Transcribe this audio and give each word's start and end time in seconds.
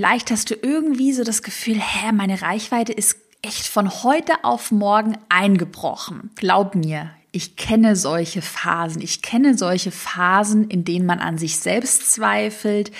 vielleicht 0.00 0.30
hast 0.30 0.48
du 0.48 0.54
irgendwie 0.54 1.12
so 1.12 1.24
das 1.24 1.42
Gefühl, 1.42 1.78
hä, 1.78 2.12
meine 2.12 2.40
Reichweite 2.40 2.90
ist 2.90 3.16
echt 3.42 3.66
von 3.66 4.02
heute 4.02 4.32
auf 4.44 4.70
morgen 4.70 5.18
eingebrochen. 5.28 6.30
Glaub 6.36 6.74
mir, 6.74 7.10
ich 7.32 7.56
kenne 7.56 7.94
solche 7.96 8.40
Phasen. 8.40 9.02
Ich 9.02 9.20
kenne 9.20 9.58
solche 9.58 9.90
Phasen, 9.90 10.70
in 10.70 10.86
denen 10.86 11.04
man 11.04 11.18
an 11.18 11.36
sich 11.36 11.58
selbst 11.58 12.10
zweifelt 12.12 12.92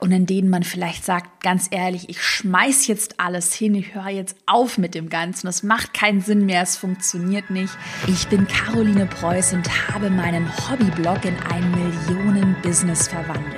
und 0.00 0.10
in 0.10 0.26
denen 0.26 0.50
man 0.50 0.64
vielleicht 0.64 1.04
sagt, 1.04 1.44
ganz 1.44 1.68
ehrlich, 1.70 2.08
ich 2.08 2.20
schmeiß 2.20 2.88
jetzt 2.88 3.20
alles 3.20 3.54
hin, 3.54 3.76
ich 3.76 3.94
höre 3.94 4.08
jetzt 4.08 4.34
auf 4.46 4.78
mit 4.78 4.96
dem 4.96 5.10
Ganzen. 5.10 5.46
Das 5.46 5.62
macht 5.62 5.94
keinen 5.94 6.22
Sinn 6.22 6.44
mehr, 6.44 6.62
es 6.62 6.76
funktioniert 6.76 7.50
nicht. 7.50 7.72
Ich 8.08 8.26
bin 8.26 8.48
Caroline 8.48 9.06
Preuß 9.06 9.52
und 9.52 9.94
habe 9.94 10.10
meinen 10.10 10.50
Hobbyblog 10.68 11.24
in 11.24 11.36
ein 11.52 11.70
Millionen-Business 11.70 13.06
verwandelt. 13.06 13.57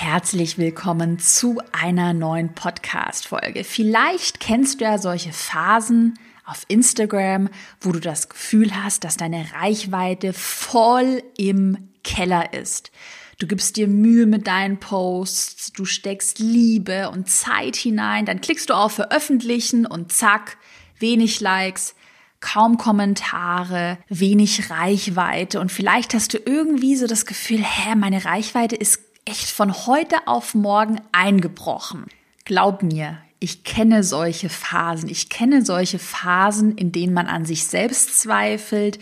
Herzlich 0.00 0.58
willkommen 0.58 1.18
zu 1.18 1.60
einer 1.72 2.14
neuen 2.14 2.54
Podcast-Folge. 2.54 3.64
Vielleicht 3.64 4.38
kennst 4.38 4.80
du 4.80 4.84
ja 4.84 4.96
solche 4.96 5.32
Phasen 5.32 6.16
auf 6.46 6.64
Instagram, 6.68 7.48
wo 7.80 7.90
du 7.90 7.98
das 7.98 8.28
Gefühl 8.28 8.76
hast, 8.76 9.02
dass 9.02 9.16
deine 9.16 9.44
Reichweite 9.54 10.32
voll 10.32 11.24
im 11.36 11.88
Keller 12.04 12.54
ist. 12.54 12.92
Du 13.40 13.48
gibst 13.48 13.76
dir 13.76 13.88
Mühe 13.88 14.26
mit 14.26 14.46
deinen 14.46 14.78
Posts, 14.78 15.72
du 15.72 15.84
steckst 15.84 16.38
Liebe 16.38 17.10
und 17.10 17.28
Zeit 17.28 17.74
hinein, 17.74 18.24
dann 18.24 18.40
klickst 18.40 18.70
du 18.70 18.74
auf 18.74 18.92
Veröffentlichen 18.92 19.84
und 19.84 20.12
zack, 20.12 20.58
wenig 21.00 21.40
Likes, 21.40 21.96
kaum 22.38 22.78
Kommentare, 22.78 23.98
wenig 24.08 24.70
Reichweite 24.70 25.58
und 25.58 25.72
vielleicht 25.72 26.14
hast 26.14 26.34
du 26.34 26.38
irgendwie 26.38 26.94
so 26.94 27.08
das 27.08 27.26
Gefühl, 27.26 27.64
hä, 27.64 27.96
meine 27.96 28.24
Reichweite 28.24 28.76
ist 28.76 29.07
echt 29.28 29.50
von 29.50 29.86
heute 29.86 30.26
auf 30.26 30.54
morgen 30.54 31.00
eingebrochen. 31.12 32.06
Glaub 32.44 32.82
mir, 32.82 33.18
ich 33.40 33.62
kenne 33.62 34.02
solche 34.02 34.48
Phasen. 34.48 35.08
Ich 35.08 35.28
kenne 35.28 35.64
solche 35.64 36.00
Phasen, 36.00 36.76
in 36.76 36.90
denen 36.90 37.14
man 37.14 37.28
an 37.28 37.44
sich 37.44 37.66
selbst 37.66 38.18
zweifelt 38.18 38.98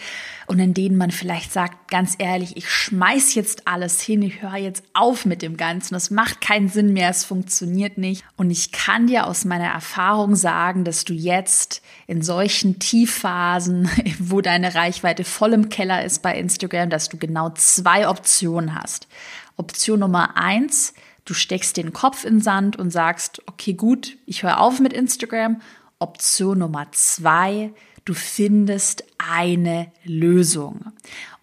und 0.47 0.59
in 0.59 0.75
denen 0.75 0.99
man 0.99 1.11
vielleicht 1.11 1.53
sagt, 1.53 1.89
ganz 1.89 2.17
ehrlich, 2.19 2.55
ich 2.57 2.69
schmeiß 2.69 3.35
jetzt 3.35 3.67
alles 3.67 4.03
hin, 4.03 4.21
ich 4.21 4.43
höre 4.43 4.57
jetzt 4.57 4.85
auf 4.93 5.25
mit 5.25 5.41
dem 5.41 5.57
Ganzen. 5.57 5.95
Das 5.95 6.11
macht 6.11 6.43
keinen 6.43 6.69
Sinn 6.69 6.93
mehr, 6.93 7.09
es 7.09 7.25
funktioniert 7.25 7.97
nicht. 7.97 8.25
Und 8.37 8.51
ich 8.51 8.73
kann 8.73 9.07
dir 9.07 9.27
aus 9.27 9.47
meiner 9.47 9.69
Erfahrung 9.69 10.37
sagen, 10.37 10.85
dass 10.85 11.05
du 11.05 11.15
jetzt 11.15 11.81
in 12.07 12.21
solchen 12.21 12.79
Tiefphasen, 12.79 13.89
wo 14.19 14.43
deine 14.43 14.75
Reichweite 14.75 15.25
voll 15.25 15.55
im 15.55 15.71
Keller 15.71 16.05
ist 16.05 16.21
bei 16.21 16.39
Instagram, 16.39 16.91
dass 16.91 17.09
du 17.09 17.17
genau 17.17 17.51
zwei 17.55 18.07
Optionen 18.07 18.75
hast. 18.75 19.09
Option 19.57 20.01
Nummer 20.01 20.37
eins, 20.37 20.93
Du 21.27 21.35
steckst 21.35 21.77
den 21.77 21.93
Kopf 21.93 22.25
in 22.25 22.41
Sand 22.41 22.77
und 22.77 22.91
sagst, 22.91 23.43
okay, 23.47 23.75
gut, 23.75 24.17
ich 24.27 24.45
höre 24.45 24.61
auf 24.61 24.81
mit 24.81 24.93
Instagram. 24.93 25.61
Option 25.99 26.59
Nummer 26.61 26.87
zwei, 26.93 27.73
du 28.05 28.15
findest 28.15 29.05
eine 29.19 29.91
Lösung. 30.05 30.93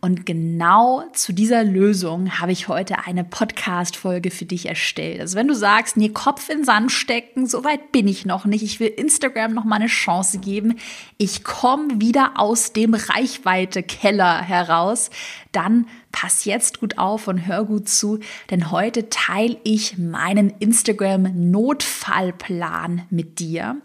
Und 0.04 0.26
genau 0.26 1.04
zu 1.14 1.32
dieser 1.32 1.64
Lösung 1.64 2.42
habe 2.42 2.52
ich 2.52 2.68
heute 2.68 3.06
eine 3.06 3.24
Podcast-Folge 3.24 4.32
für 4.32 4.44
dich 4.44 4.66
erstellt. 4.66 5.22
Also 5.22 5.38
wenn 5.38 5.48
du 5.48 5.56
sagst, 5.56 5.96
nee, 5.96 6.10
Kopf 6.10 6.50
in 6.50 6.66
Sand 6.66 6.92
stecken, 6.92 7.48
so 7.48 7.64
weit 7.64 7.94
bin 7.94 8.10
ich 8.10 8.26
noch 8.26 8.44
nicht. 8.44 8.64
Ich 8.64 8.82
will 8.82 8.90
Instagram 8.90 9.54
noch 9.54 9.64
mal 9.64 9.78
eine 9.78 9.88
Chance 9.88 10.40
geben. 10.40 10.78
Ich 11.18 11.46
komme 11.46 12.02
wieder 12.02 12.34
aus 12.36 12.74
dem 12.74 12.96
Reichweite-Keller 12.96 14.42
heraus. 14.42 15.10
Dann 15.54 15.88
pass 16.12 16.44
jetzt 16.44 16.82
gut 16.82 16.98
auf 16.98 17.30
und 17.30 17.48
hör 17.48 17.64
gut 17.64 17.88
zu, 17.88 18.20
denn 18.52 18.72
heute 18.72 19.10
teile 19.10 19.56
ich 19.64 19.98
meinen 19.98 20.50
Instagram-Notfallplan 20.60 23.04
mit 23.10 23.40
dir 23.40 23.78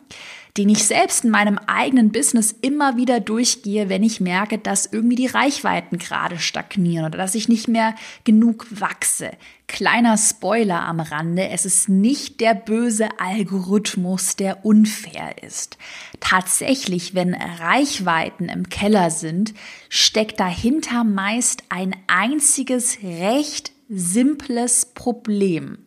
den 0.57 0.69
ich 0.69 0.85
selbst 0.85 1.25
in 1.25 1.31
meinem 1.31 1.59
eigenen 1.67 2.11
Business 2.11 2.55
immer 2.61 2.97
wieder 2.97 3.21
durchgehe, 3.21 3.89
wenn 3.89 4.03
ich 4.03 4.21
merke, 4.21 4.59
dass 4.59 4.87
irgendwie 4.87 5.17
die 5.17 5.27
Reichweiten 5.27 5.99
gerade 5.99 6.39
stagnieren 6.39 7.07
oder 7.07 7.19
dass 7.19 7.35
ich 7.35 7.49
nicht 7.49 7.69
mehr 7.69 7.95
genug 8.25 8.67
wachse. 8.71 9.31
Kleiner 9.67 10.17
Spoiler 10.17 10.81
am 10.83 11.01
Rande, 11.01 11.49
es 11.51 11.67
ist 11.67 11.89
nicht 11.89 12.41
der 12.41 12.55
böse 12.55 13.09
Algorithmus, 13.19 14.37
der 14.37 14.65
unfair 14.65 15.43
ist. 15.43 15.77
Tatsächlich, 16.21 17.15
wenn 17.15 17.35
Reichweiten 17.35 18.49
im 18.49 18.71
Keller 18.71 19.11
sind, 19.11 19.53
steckt 19.91 20.41
dahinter 20.41 21.05
meist 21.05 21.65
ein 21.69 21.95
einziges 22.07 22.99
recht 23.03 23.73
simples 23.89 24.87
Problem. 24.87 25.79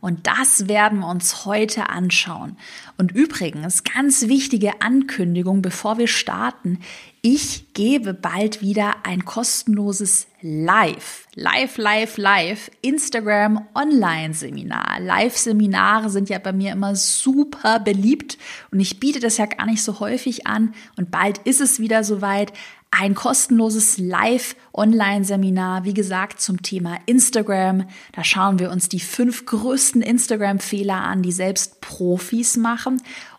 Und 0.00 0.26
das 0.26 0.66
werden 0.66 1.00
wir 1.00 1.08
uns 1.08 1.44
heute 1.44 1.90
anschauen. 1.90 2.56
Und 3.00 3.12
übrigens, 3.12 3.82
ganz 3.82 4.28
wichtige 4.28 4.82
Ankündigung, 4.82 5.62
bevor 5.62 5.96
wir 5.96 6.06
starten. 6.06 6.80
Ich 7.22 7.72
gebe 7.72 8.12
bald 8.12 8.60
wieder 8.60 9.06
ein 9.06 9.24
kostenloses 9.24 10.26
Live, 10.42 11.26
Live, 11.34 11.78
Live, 11.78 12.18
Live 12.18 12.70
Instagram 12.82 13.66
Online-Seminar. 13.74 15.00
Live-Seminare 15.00 16.10
sind 16.10 16.28
ja 16.28 16.38
bei 16.38 16.52
mir 16.52 16.72
immer 16.72 16.94
super 16.94 17.78
beliebt 17.78 18.36
und 18.70 18.80
ich 18.80 19.00
biete 19.00 19.20
das 19.20 19.38
ja 19.38 19.46
gar 19.46 19.64
nicht 19.64 19.82
so 19.82 20.00
häufig 20.00 20.46
an. 20.46 20.74
Und 20.98 21.10
bald 21.10 21.38
ist 21.38 21.62
es 21.62 21.80
wieder 21.80 22.04
soweit 22.04 22.52
ein 22.90 23.14
kostenloses 23.14 23.98
Live-Online-Seminar, 23.98 25.84
wie 25.84 25.94
gesagt, 25.94 26.40
zum 26.40 26.60
Thema 26.60 26.96
Instagram. 27.06 27.84
Da 28.12 28.24
schauen 28.24 28.58
wir 28.58 28.70
uns 28.70 28.88
die 28.88 28.98
fünf 28.98 29.46
größten 29.46 30.02
Instagram-Fehler 30.02 30.96
an, 30.96 31.22
die 31.22 31.30
selbst 31.32 31.80
Profis 31.80 32.56
machen. 32.56 32.89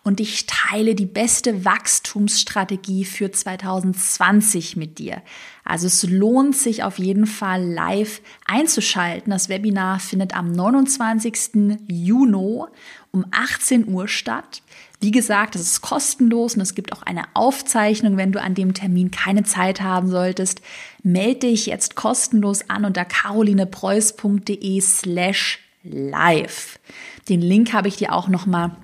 Und 0.04 0.20
ich 0.20 0.46
teile 0.48 0.96
die 0.96 1.06
beste 1.06 1.64
Wachstumsstrategie 1.64 3.06
für 3.06 3.32
2020 3.32 4.76
mit 4.78 5.00
dir. 5.00 5.22
Also 5.64 5.88
es 5.88 6.04
lohnt 6.04 6.56
sich 6.56 6.84
auf 6.84 6.98
jeden 6.98 7.28
Fall 7.28 7.64
live 7.64 8.22
einzuschalten. 8.46 9.32
Das 9.32 9.50
Webinar 9.50 10.00
findet 10.00 10.36
am 10.36 10.52
29. 10.52 11.80
Juni 11.88 12.66
um 13.12 13.26
18 13.32 13.88
Uhr 13.88 14.08
statt. 14.08 14.64
Wie 15.00 15.12
gesagt, 15.12 15.56
es 15.56 15.62
ist 15.62 15.82
kostenlos 15.82 16.56
und 16.56 16.62
es 16.62 16.76
gibt 16.76 16.94
auch 16.94 17.02
eine 17.02 17.24
Aufzeichnung, 17.34 18.18
wenn 18.18 18.32
du 18.32 18.42
an 18.42 18.54
dem 18.54 18.74
Termin 18.74 19.12
keine 19.12 19.44
Zeit 19.44 19.82
haben 19.82 20.10
solltest. 20.10 20.62
Melde 21.04 21.48
dich 21.48 21.66
jetzt 21.66 21.96
kostenlos 21.96 22.70
an 22.70 22.86
unter 22.86 23.04
carolinepreuß.de 23.06 24.80
slash 24.82 25.60
live. 25.84 26.80
Den 27.30 27.42
Link 27.42 27.74
habe 27.74 27.88
ich 27.88 27.98
dir 27.98 28.14
auch 28.14 28.28
nochmal 28.28 28.76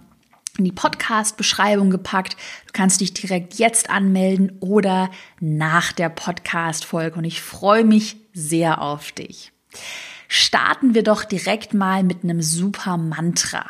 in 0.57 0.65
die 0.65 0.71
Podcast-Beschreibung 0.71 1.89
gepackt. 1.89 2.33
Du 2.67 2.73
kannst 2.73 3.01
dich 3.01 3.13
direkt 3.13 3.55
jetzt 3.55 3.89
anmelden 3.89 4.57
oder 4.59 5.09
nach 5.39 5.91
der 5.91 6.09
Podcast-Folge 6.09 7.17
und 7.17 7.25
ich 7.25 7.41
freue 7.41 7.83
mich 7.83 8.17
sehr 8.33 8.81
auf 8.81 9.11
dich. 9.11 9.51
Starten 10.27 10.93
wir 10.93 11.03
doch 11.03 11.23
direkt 11.23 11.73
mal 11.73 12.03
mit 12.03 12.23
einem 12.23 12.41
super 12.41 12.97
Mantra. 12.97 13.65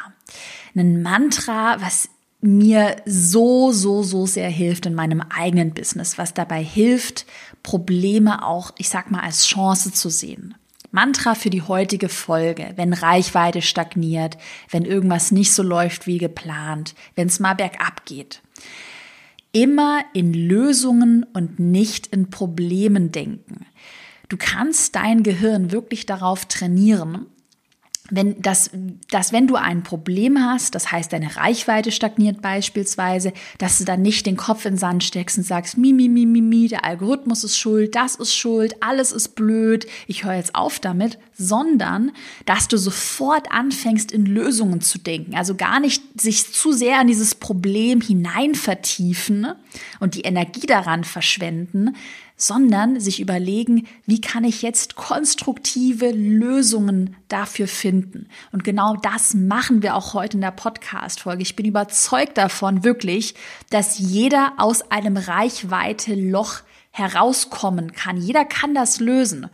Ein 0.76 1.02
Mantra, 1.02 1.82
was 1.82 2.10
mir 2.42 2.98
so, 3.06 3.72
so, 3.72 4.04
so 4.04 4.26
sehr 4.26 4.50
hilft 4.50 4.86
in 4.86 4.94
meinem 4.94 5.22
eigenen 5.22 5.74
Business, 5.74 6.18
was 6.18 6.34
dabei 6.34 6.64
hilft, 6.64 7.26
Probleme 7.64 8.46
auch, 8.46 8.72
ich 8.78 8.90
sag 8.90 9.12
mal, 9.12 9.22
als 9.22 9.46
Chance 9.48 9.92
zu 9.92 10.10
sehen. 10.10 10.56
Mantra 10.98 11.36
für 11.36 11.52
die 11.52 11.62
heutige 11.62 12.10
Folge, 12.10 12.74
wenn 12.76 12.92
Reichweite 12.92 13.62
stagniert, 13.62 14.36
wenn 14.72 14.84
irgendwas 14.84 15.32
nicht 15.32 15.54
so 15.54 15.62
läuft 15.62 16.08
wie 16.08 16.18
geplant, 16.18 16.96
wenn 17.14 17.28
es 17.28 17.40
mal 17.40 17.54
bergab 17.54 18.04
geht. 18.06 18.42
Immer 19.52 20.02
in 20.16 20.34
Lösungen 20.34 21.24
und 21.34 21.60
nicht 21.60 22.08
in 22.08 22.32
Problemen 22.32 23.12
denken. 23.12 23.68
Du 24.28 24.38
kannst 24.38 24.96
dein 24.96 25.22
Gehirn 25.22 25.72
wirklich 25.72 26.08
darauf 26.08 26.46
trainieren, 26.46 27.28
wenn 28.10 28.42
das, 28.42 28.70
dass 29.12 29.34
wenn 29.34 29.48
du 29.48 29.56
ein 29.56 29.84
Problem 29.84 30.40
hast, 30.40 30.76
das 30.76 30.92
heißt 30.92 31.12
deine 31.12 31.36
Reichweite 31.36 31.92
stagniert 31.92 32.42
beispielsweise, 32.42 33.34
dass 33.58 33.78
du 33.78 33.86
dann 33.86 34.02
nicht 34.02 34.26
den 34.26 34.38
Kopf 34.38 34.66
in 34.66 34.74
den 34.74 34.80
Sand 34.80 35.04
steckst 35.04 35.38
und 35.38 35.44
sagst, 35.44 35.78
mi, 35.78 35.94
mi, 35.94 36.08
mi, 36.08 36.26
mi, 36.26 36.42
mi, 36.42 36.68
der 36.68 36.86
Algorithmus 36.86 37.44
ist 37.44 37.58
schuld, 37.58 37.96
das 37.96 38.16
ist 38.16 38.36
schuld, 38.36 38.76
alles 38.82 39.12
ist 39.12 39.36
blöd, 39.36 39.88
ich 40.08 40.24
höre 40.24 40.36
jetzt 40.36 40.56
auf 40.56 40.80
damit, 40.80 41.18
sondern 41.34 42.12
dass 42.46 42.68
du 42.68 42.78
sofort 42.78 43.52
anfängst 43.52 44.12
in 44.12 44.26
Lösungen 44.26 44.82
zu 44.82 44.98
denken. 45.00 45.36
Also 45.36 45.56
gar 45.56 45.80
nicht 45.80 46.20
sich 46.20 46.52
zu 46.52 46.72
sehr 46.72 47.02
in 47.02 47.08
dieses 47.08 47.36
Problem 47.36 48.02
hinein 48.02 48.56
vertiefen 48.56 49.48
und 50.00 50.16
die 50.16 50.22
Energie 50.22 50.66
daran 50.66 51.04
verschwenden, 51.04 51.96
sondern 52.38 53.00
sich 53.00 53.20
überlegen, 53.20 53.88
wie 54.06 54.22
kann 54.22 54.44
ich 54.44 54.62
jetzt 54.62 54.96
konstruktive 54.96 56.12
Lösungen 56.12 57.16
dafür 57.28 57.68
finden. 57.68 58.30
Und 58.52 58.64
genau 58.64 58.96
das 58.96 59.34
machen 59.34 59.82
wir 59.82 59.96
auch 59.96 60.14
heute 60.14 60.38
in 60.38 60.42
der 60.42 60.52
Podcast-Folge. 60.52 61.42
Ich 61.42 61.56
bin 61.56 61.66
überzeugt 61.66 62.38
davon, 62.38 62.84
wirklich, 62.84 63.34
dass 63.72 63.98
jeder 63.98 64.54
aus 64.58 64.92
einem 64.92 65.18
Reichweite-Loch 65.18 66.62
herauskommen 66.92 67.92
kann. 67.94 68.18
Jeder 68.18 68.46
kann 68.46 68.74
das 68.74 69.00
lösen. 69.00 69.50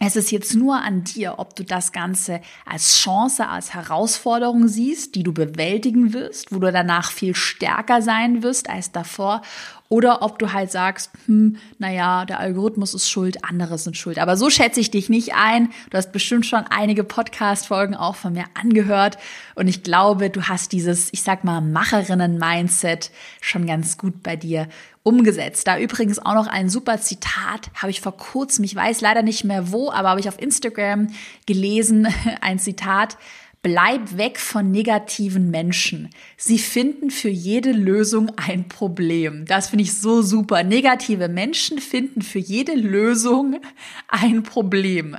Es 0.00 0.14
ist 0.14 0.30
jetzt 0.30 0.54
nur 0.54 0.76
an 0.76 1.02
dir, 1.02 1.34
ob 1.38 1.56
du 1.56 1.64
das 1.64 1.92
Ganze 1.92 2.40
als 2.64 2.98
Chance, 2.98 3.48
als 3.48 3.74
Herausforderung 3.74 4.68
siehst, 4.68 5.14
die 5.14 5.24
du 5.24 5.32
bewältigen 5.32 6.12
wirst, 6.12 6.52
wo 6.52 6.58
du 6.60 6.70
danach 6.70 7.10
viel 7.10 7.34
stärker 7.34 8.00
sein 8.00 8.42
wirst 8.42 8.70
als 8.70 8.92
davor, 8.92 9.42
oder 9.90 10.20
ob 10.20 10.38
du 10.38 10.52
halt 10.52 10.70
sagst, 10.70 11.10
hm, 11.26 11.56
naja, 11.78 12.26
der 12.26 12.40
Algorithmus 12.40 12.92
ist 12.92 13.08
schuld, 13.08 13.42
andere 13.44 13.78
sind 13.78 13.96
schuld. 13.96 14.18
Aber 14.18 14.36
so 14.36 14.50
schätze 14.50 14.80
ich 14.80 14.90
dich 14.90 15.08
nicht 15.08 15.34
ein. 15.34 15.70
Du 15.88 15.96
hast 15.96 16.12
bestimmt 16.12 16.44
schon 16.44 16.64
einige 16.68 17.04
Podcast-Folgen 17.04 17.94
auch 17.94 18.14
von 18.14 18.34
mir 18.34 18.44
angehört. 18.52 19.16
Und 19.54 19.66
ich 19.66 19.82
glaube, 19.82 20.28
du 20.28 20.42
hast 20.42 20.72
dieses, 20.72 21.10
ich 21.12 21.22
sag 21.22 21.42
mal, 21.42 21.62
Macherinnen-Mindset 21.62 23.10
schon 23.40 23.66
ganz 23.66 23.96
gut 23.96 24.22
bei 24.22 24.36
dir 24.36 24.68
umgesetzt. 25.08 25.66
Da 25.66 25.78
übrigens 25.78 26.18
auch 26.18 26.34
noch 26.34 26.46
ein 26.46 26.68
super 26.68 27.00
Zitat, 27.00 27.70
habe 27.74 27.90
ich 27.90 28.02
vor 28.02 28.16
kurzem, 28.16 28.64
ich 28.64 28.76
weiß 28.76 29.00
leider 29.00 29.22
nicht 29.22 29.42
mehr 29.42 29.72
wo, 29.72 29.90
aber 29.90 30.10
habe 30.10 30.20
ich 30.20 30.28
auf 30.28 30.40
Instagram 30.40 31.08
gelesen, 31.46 32.06
ein 32.42 32.58
Zitat. 32.58 33.16
Bleib 33.60 34.16
weg 34.16 34.38
von 34.38 34.70
negativen 34.70 35.50
Menschen. 35.50 36.10
Sie 36.36 36.58
finden 36.58 37.10
für 37.10 37.28
jede 37.28 37.72
Lösung 37.72 38.30
ein 38.36 38.68
Problem. 38.68 39.46
Das 39.46 39.70
finde 39.70 39.82
ich 39.82 39.94
so 39.94 40.22
super. 40.22 40.62
Negative 40.62 41.28
Menschen 41.28 41.78
finden 41.78 42.22
für 42.22 42.38
jede 42.38 42.74
Lösung 42.74 43.60
ein 44.08 44.44
Problem. 44.44 45.16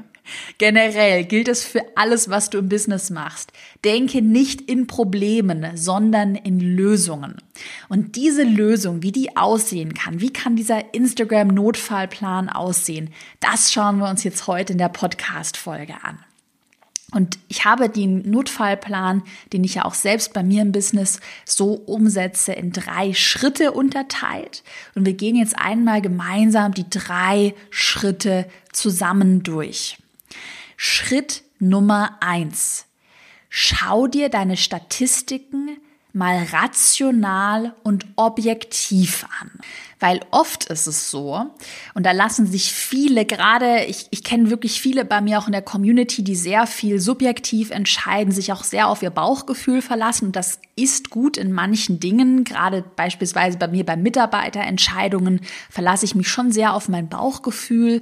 Generell 0.57 1.25
gilt 1.25 1.47
es 1.47 1.65
für 1.65 1.83
alles, 1.95 2.30
was 2.30 2.50
du 2.50 2.59
im 2.59 2.69
Business 2.69 3.09
machst. 3.09 3.51
Denke 3.83 4.21
nicht 4.21 4.62
in 4.62 4.88
Problemen, 4.88 5.75
sondern 5.75 6.36
in 6.36 6.59
Lösungen. 6.59 7.38
Und 7.89 8.15
diese 8.15 8.44
Lösung, 8.44 9.01
wie 9.03 9.12
die 9.12 9.36
aussehen 9.36 9.94
kann, 9.94 10.21
wie 10.21 10.31
kann 10.31 10.56
dieser 10.56 10.94
Instagram-Notfallplan 10.94 12.47
aussehen, 12.47 13.09
das 13.39 13.74
schauen 13.74 13.97
wir 13.97 14.09
uns 14.09 14.24
jetzt 14.24 14.47
heute 14.47 14.74
in 14.74 14.80
der 14.80 14.89
Podcast-Folge 14.89 15.95
an. 16.03 16.19
Und 17.12 17.40
ich 17.48 17.66
habe 17.66 17.90
den 17.90 18.30
Notfallplan, 18.30 19.24
den 19.52 19.64
ich 19.64 19.76
ja 19.76 19.86
auch 19.86 19.96
selbst 19.96 20.34
bei 20.34 20.44
mir 20.44 20.62
im 20.62 20.72
Business 20.72 21.20
so 21.46 21.74
umsetze, 21.74 22.54
in 22.54 22.72
drei 22.72 23.14
Schritte 23.14 23.72
unterteilt. 23.72 24.64
Und 24.96 25.06
wir 25.06 25.14
gehen 25.14 25.36
jetzt 25.36 25.58
einmal 25.58 26.02
gemeinsam 26.02 26.74
die 26.74 26.90
drei 26.90 27.56
Schritte 27.72 28.48
zusammen 28.72 29.42
durch. 29.42 29.98
Schritt 30.78 31.44
Nummer 31.60 32.18
eins. 32.22 32.86
Schau 33.50 34.08
dir 34.08 34.30
deine 34.30 34.56
Statistiken 34.56 35.78
mal 36.12 36.44
rational 36.52 37.74
und 37.84 38.06
objektiv 38.16 39.26
an. 39.40 39.52
Weil 40.00 40.22
oft 40.32 40.66
ist 40.66 40.88
es 40.88 41.12
so, 41.12 41.46
und 41.94 42.06
da 42.06 42.14
lassen 42.14 42.48
sich 42.48 42.72
viele, 42.72 43.26
gerade 43.26 43.84
ich, 43.86 44.08
ich 44.12 44.24
kenne 44.24 44.50
wirklich 44.50 44.82
viele 44.82 45.06
bei 45.06 45.20
mir 45.22 45.38
auch 45.38 45.48
in 45.48 45.52
der 45.52 45.62
Community, 45.62 46.24
die 46.24 46.36
sehr 46.36 46.68
viel 46.68 47.00
subjektiv 47.00 47.70
entscheiden, 47.70 48.32
sich 48.32 48.54
auch 48.54 48.64
sehr 48.64 48.88
auf 48.88 49.04
ihr 49.04 49.10
Bauchgefühl 49.10 49.82
verlassen. 49.82 50.28
Und 50.28 50.36
das 50.36 50.60
ist 50.76 51.10
gut 51.10 51.38
in 51.38 51.52
manchen 51.52 52.00
Dingen, 52.00 52.44
gerade 52.44 52.84
beispielsweise 52.96 53.58
bei 53.58 53.68
mir 53.68 53.86
bei 53.86 53.98
Mitarbeiterentscheidungen 53.98 55.42
verlasse 55.70 56.06
ich 56.06 56.16
mich 56.16 56.30
schon 56.30 56.52
sehr 56.52 56.74
auf 56.74 56.88
mein 56.88 57.10
Bauchgefühl. 57.10 58.02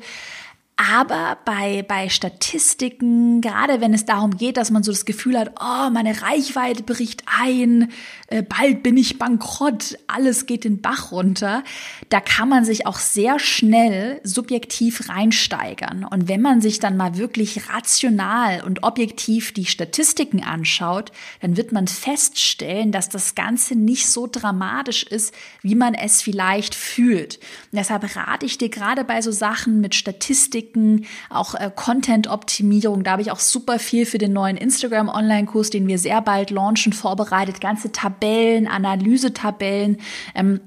Aber 0.80 1.40
bei, 1.44 1.82
bei 1.82 2.08
Statistiken, 2.08 3.42
gerade 3.42 3.82
wenn 3.82 3.96
es 3.96 4.06
darum 4.06 4.38
geht, 4.38 4.58
dass 4.58 4.70
man 4.70 4.84
so 4.84 4.92
das 4.92 5.06
Gefühl 5.06 5.36
hat, 5.36 5.54
oh, 5.60 5.90
meine 5.90 6.22
Reichweite 6.22 6.84
bricht 6.84 7.24
ein, 7.26 7.92
äh, 8.28 8.44
bald 8.44 8.84
bin 8.84 8.96
ich 8.96 9.18
bankrott, 9.18 9.98
alles 10.06 10.46
geht 10.46 10.66
den 10.66 10.80
Bach 10.80 11.12
runter, 11.12 11.64
da 12.10 12.20
kann 12.20 12.48
man 12.48 12.64
sich 12.64 12.86
auch 12.86 13.00
sehr 13.00 13.40
schnell 13.40 14.22
subjektiv 14.24 15.10
reinsteigern. 15.10 16.04
Und 16.04 16.28
wenn 16.28 16.44
man 16.44 16.62
sich 16.62 16.80
dann 16.80 16.96
mal 16.96 17.18
wirklich 17.18 17.70
rational 17.74 18.64
und 18.64 18.84
objektiv 18.84 19.54
die 19.54 19.66
Statistiken 19.66 20.44
anschaut, 20.44 21.12
dann 21.42 21.58
wird 21.58 21.72
man 21.72 21.88
feststellen, 21.88 22.92
dass 22.92 23.10
das 23.10 23.34
Ganze 23.34 23.74
nicht 23.74 24.08
so 24.08 24.28
dramatisch 24.32 25.02
ist, 25.02 25.34
wie 25.64 25.76
man 25.76 25.96
es 25.96 26.22
vielleicht 26.22 26.76
fühlt. 26.76 27.38
Und 27.72 27.80
deshalb 27.80 28.16
rate 28.16 28.46
ich 28.46 28.60
dir 28.60 28.70
gerade 28.70 29.04
bei 29.04 29.24
so 29.24 29.32
Sachen 29.32 29.82
mit 29.82 29.96
Statistiken, 29.96 30.67
Statistiken, 30.68 31.06
auch 31.30 31.56
äh, 31.56 31.72
Content-Optimierung. 31.74 33.04
Da 33.04 33.12
habe 33.12 33.22
ich 33.22 33.32
auch 33.32 33.40
super 33.40 33.80
viel 33.80 34.06
für 34.06 34.18
den 34.18 34.34
neuen 34.34 34.58
Instagram-Online-Kurs, 34.58 35.70
den 35.70 35.88
wir 35.88 35.98
sehr 35.98 36.22
bald 36.22 36.50
launchen, 36.50 36.94
vorbereitet. 36.94 37.62
Ganze 37.62 37.92
Tabellen, 37.92 38.68
Analysetabellen. 38.68 39.98
Ähm, 40.36 40.60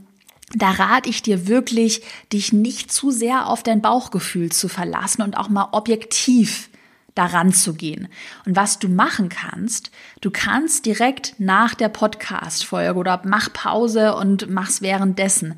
da 0.52 0.70
rate 0.70 1.08
ich 1.08 1.23
dir 1.23 1.47
wirklich, 1.47 2.02
dich 2.32 2.52
nicht 2.52 2.93
zu 2.93 3.11
sehr 3.11 3.47
auf 3.47 3.62
dein 3.62 3.81
Bauchgefühl 3.81 4.50
zu 4.50 4.69
verlassen 4.69 5.23
und 5.23 5.37
auch 5.37 5.49
mal 5.49 5.69
objektiv 5.73 6.70
daran 7.14 7.53
zu 7.53 7.75
gehen. 7.75 8.08
Und 8.46 8.56
was 8.56 8.79
du 8.79 8.88
machen 8.88 9.29
kannst, 9.29 9.91
du 10.20 10.31
kannst 10.31 10.87
direkt 10.87 11.35
nach 11.38 11.75
der 11.75 11.88
Podcast-Folge 11.88 12.99
oder 12.99 13.20
mach 13.25 13.53
Pause 13.53 14.17
und 14.17 14.49
mach's 14.49 14.81
währenddessen 14.81 15.56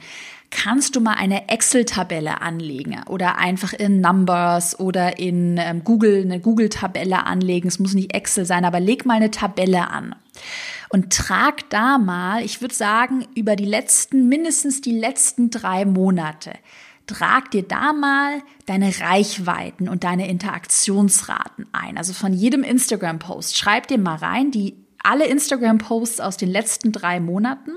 kannst 0.52 0.94
du 0.94 1.00
mal 1.00 1.14
eine 1.14 1.48
Excel-Tabelle 1.48 2.40
anlegen 2.40 3.00
oder 3.08 3.38
einfach 3.38 3.72
in 3.72 4.00
Numbers 4.00 4.78
oder 4.78 5.18
in 5.18 5.56
ähm, 5.58 5.82
Google 5.82 6.22
eine 6.22 6.38
Google-Tabelle 6.38 7.26
anlegen. 7.26 7.66
Es 7.66 7.78
muss 7.78 7.94
nicht 7.94 8.14
Excel 8.14 8.44
sein, 8.44 8.64
aber 8.64 8.78
leg 8.78 9.04
mal 9.04 9.14
eine 9.14 9.30
Tabelle 9.30 9.88
an 9.90 10.14
und 10.90 11.12
trag 11.12 11.68
da 11.70 11.98
mal, 11.98 12.44
ich 12.44 12.60
würde 12.60 12.74
sagen, 12.74 13.26
über 13.34 13.56
die 13.56 13.64
letzten, 13.64 14.28
mindestens 14.28 14.82
die 14.82 14.96
letzten 14.96 15.50
drei 15.50 15.86
Monate, 15.86 16.52
trag 17.06 17.50
dir 17.50 17.62
da 17.62 17.92
mal 17.94 18.42
deine 18.66 18.92
Reichweiten 19.00 19.88
und 19.88 20.04
deine 20.04 20.28
Interaktionsraten 20.28 21.66
ein. 21.72 21.96
Also 21.96 22.12
von 22.12 22.32
jedem 22.34 22.62
Instagram-Post. 22.62 23.56
Schreib 23.56 23.88
dir 23.88 23.98
mal 23.98 24.16
rein, 24.16 24.50
die 24.50 24.76
alle 25.02 25.26
Instagram-Posts 25.26 26.20
aus 26.20 26.36
den 26.36 26.50
letzten 26.50 26.92
drei 26.92 27.20
Monaten 27.20 27.72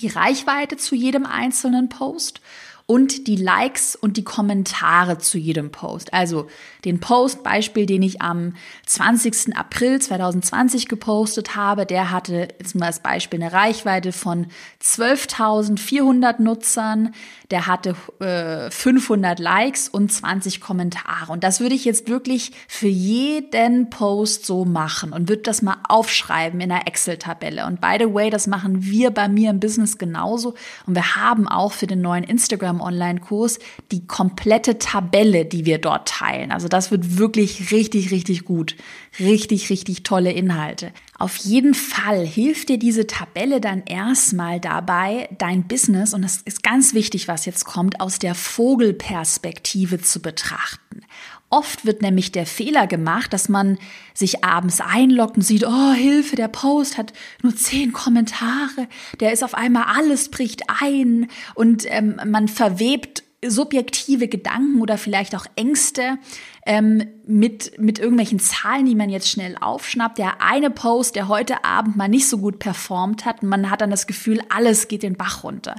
die 0.00 0.08
Reichweite 0.08 0.76
zu 0.76 0.94
jedem 0.94 1.26
einzelnen 1.26 1.88
Post 1.88 2.40
und 2.86 3.26
die 3.26 3.36
Likes 3.36 3.96
und 3.96 4.16
die 4.16 4.24
Kommentare 4.24 5.18
zu 5.18 5.38
jedem 5.38 5.70
Post. 5.70 6.12
Also 6.12 6.48
den 6.84 7.00
Post, 7.00 7.42
Beispiel, 7.42 7.86
den 7.86 8.02
ich 8.02 8.20
am 8.20 8.54
20. 8.86 9.56
April 9.56 10.00
2020 10.00 10.88
gepostet 10.88 11.54
habe, 11.54 11.86
der 11.86 12.10
hatte 12.10 12.48
jetzt 12.58 12.74
mal 12.74 12.86
als 12.86 13.00
Beispiel 13.00 13.42
eine 13.42 13.52
Reichweite 13.52 14.12
von 14.12 14.46
12.400 14.82 16.42
Nutzern, 16.42 17.14
der 17.50 17.66
hatte 17.66 17.94
äh, 18.18 18.70
500 18.70 19.38
Likes 19.38 19.88
und 19.88 20.12
20 20.12 20.60
Kommentare. 20.60 21.30
Und 21.30 21.44
das 21.44 21.60
würde 21.60 21.74
ich 21.74 21.84
jetzt 21.84 22.08
wirklich 22.08 22.52
für 22.66 22.88
jeden 22.88 23.90
Post 23.90 24.46
so 24.46 24.64
machen 24.64 25.12
und 25.12 25.28
würde 25.28 25.42
das 25.42 25.62
mal 25.62 25.76
aufschreiben 25.88 26.60
in 26.60 26.72
einer 26.72 26.86
Excel-Tabelle. 26.86 27.66
Und 27.66 27.80
by 27.80 27.96
the 27.98 28.12
way, 28.12 28.30
das 28.30 28.46
machen 28.46 28.82
wir 28.82 29.10
bei 29.10 29.28
mir 29.28 29.50
im 29.50 29.60
Business 29.60 29.98
genauso. 29.98 30.54
Und 30.86 30.94
wir 30.94 31.16
haben 31.16 31.46
auch 31.46 31.72
für 31.72 31.86
den 31.86 32.00
neuen 32.00 32.24
Instagram-Online-Kurs 32.24 33.58
die 33.90 34.06
komplette 34.06 34.78
Tabelle, 34.78 35.44
die 35.44 35.66
wir 35.66 35.78
dort 35.78 36.08
teilen. 36.08 36.50
Also 36.52 36.68
das 36.72 36.90
wird 36.90 37.18
wirklich 37.18 37.70
richtig, 37.70 38.10
richtig 38.10 38.44
gut. 38.44 38.76
Richtig, 39.18 39.68
richtig 39.70 40.02
tolle 40.02 40.32
Inhalte. 40.32 40.92
Auf 41.18 41.36
jeden 41.36 41.74
Fall 41.74 42.26
hilft 42.26 42.68
dir 42.68 42.78
diese 42.78 43.06
Tabelle 43.06 43.60
dann 43.60 43.82
erstmal 43.84 44.58
dabei, 44.58 45.28
dein 45.38 45.68
Business, 45.68 46.14
und 46.14 46.22
das 46.22 46.38
ist 46.38 46.62
ganz 46.62 46.94
wichtig, 46.94 47.28
was 47.28 47.44
jetzt 47.44 47.64
kommt, 47.64 48.00
aus 48.00 48.18
der 48.18 48.34
Vogelperspektive 48.34 50.00
zu 50.00 50.22
betrachten. 50.22 51.02
Oft 51.50 51.84
wird 51.84 52.00
nämlich 52.00 52.32
der 52.32 52.46
Fehler 52.46 52.86
gemacht, 52.86 53.34
dass 53.34 53.50
man 53.50 53.76
sich 54.14 54.42
abends 54.42 54.80
einloggt 54.80 55.36
und 55.36 55.42
sieht, 55.42 55.66
oh 55.66 55.92
Hilfe, 55.92 56.34
der 56.34 56.48
Post 56.48 56.96
hat 56.96 57.12
nur 57.42 57.54
zehn 57.54 57.92
Kommentare, 57.92 58.88
der 59.20 59.34
ist 59.34 59.44
auf 59.44 59.52
einmal 59.52 59.84
alles 59.94 60.30
bricht 60.30 60.62
ein 60.80 61.28
und 61.54 61.84
ähm, 61.88 62.18
man 62.24 62.48
verwebt 62.48 63.22
subjektive 63.44 64.28
Gedanken 64.28 64.80
oder 64.80 64.96
vielleicht 64.96 65.34
auch 65.34 65.46
Ängste 65.56 66.18
ähm, 66.64 67.04
mit, 67.26 67.78
mit 67.78 67.98
irgendwelchen 67.98 68.38
Zahlen, 68.38 68.86
die 68.86 68.94
man 68.94 69.10
jetzt 69.10 69.28
schnell 69.28 69.56
aufschnappt. 69.60 70.18
Der 70.18 70.40
eine 70.40 70.70
Post, 70.70 71.16
der 71.16 71.26
heute 71.26 71.64
Abend 71.64 71.96
mal 71.96 72.08
nicht 72.08 72.28
so 72.28 72.38
gut 72.38 72.60
performt 72.60 73.24
hat, 73.24 73.42
man 73.42 73.68
hat 73.68 73.80
dann 73.80 73.90
das 73.90 74.06
Gefühl, 74.06 74.40
alles 74.48 74.86
geht 74.86 75.02
den 75.02 75.16
Bach 75.16 75.42
runter. 75.42 75.74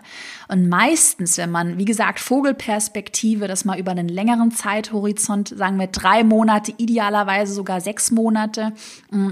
Und 0.50 0.68
meistens, 0.68 1.38
wenn 1.38 1.52
man, 1.52 1.78
wie 1.78 1.86
gesagt, 1.86 2.20
Vogelperspektive, 2.20 3.48
das 3.48 3.64
mal 3.64 3.80
über 3.80 3.92
einen 3.92 4.10
längeren 4.10 4.52
Zeithorizont, 4.52 5.50
sagen 5.50 5.80
wir 5.80 5.88
drei 5.88 6.24
Monate, 6.26 6.74
idealerweise 6.78 7.54
sogar 7.54 7.80
sechs 7.80 8.12
Monate, 8.12 8.74
mm, 9.12 9.30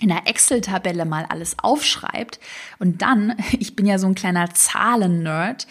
in 0.00 0.08
der 0.08 0.28
Excel-Tabelle 0.28 1.04
mal 1.04 1.26
alles 1.28 1.56
aufschreibt 1.60 2.38
und 2.78 3.02
dann, 3.02 3.36
ich 3.58 3.74
bin 3.74 3.86
ja 3.86 3.98
so 3.98 4.06
ein 4.06 4.14
kleiner 4.14 4.54
Zahlen-Nerd, 4.54 5.66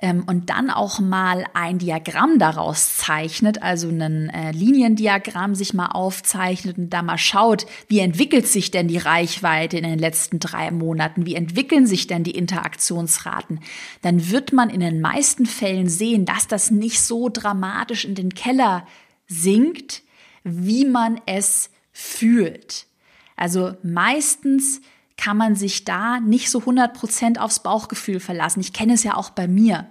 ähm, 0.00 0.24
und 0.26 0.48
dann 0.48 0.70
auch 0.70 1.00
mal 1.00 1.44
ein 1.54 1.78
Diagramm 1.78 2.38
daraus 2.38 2.96
zeichnet, 2.96 3.62
also 3.62 3.88
ein 3.88 4.30
äh, 4.30 4.52
Liniendiagramm 4.52 5.56
sich 5.56 5.74
mal 5.74 5.88
aufzeichnet 5.88 6.78
und 6.78 6.90
da 6.90 7.02
mal 7.02 7.18
schaut, 7.18 7.66
wie 7.88 7.98
entwickelt 7.98 8.46
sich 8.46 8.70
denn 8.70 8.86
die 8.86 8.98
Reichweite 8.98 9.76
in 9.76 9.82
den 9.82 9.98
letzten 9.98 10.38
drei 10.38 10.70
Monaten, 10.70 11.26
wie 11.26 11.34
entwickeln 11.34 11.86
sich 11.86 12.06
denn 12.06 12.22
die 12.22 12.36
Interaktionsraten, 12.36 13.60
dann 14.02 14.30
wird 14.30 14.52
man 14.52 14.70
in 14.70 14.80
den 14.80 15.00
meisten 15.00 15.46
Fällen 15.46 15.88
sehen, 15.88 16.24
dass 16.24 16.46
das 16.46 16.70
nicht 16.70 17.00
so 17.00 17.28
dramatisch 17.28 18.04
in 18.04 18.14
den 18.14 18.34
Keller 18.34 18.86
sinkt, 19.26 20.02
wie 20.44 20.84
man 20.84 21.20
es 21.26 21.70
fühlt. 21.92 22.86
Also 23.34 23.74
meistens 23.82 24.80
kann 25.18 25.36
man 25.36 25.56
sich 25.56 25.84
da 25.84 26.20
nicht 26.20 26.48
so 26.48 26.60
100% 26.60 27.38
aufs 27.38 27.58
Bauchgefühl 27.58 28.20
verlassen. 28.20 28.60
Ich 28.60 28.72
kenne 28.72 28.94
es 28.94 29.02
ja 29.02 29.16
auch 29.16 29.30
bei 29.30 29.48
mir. 29.48 29.86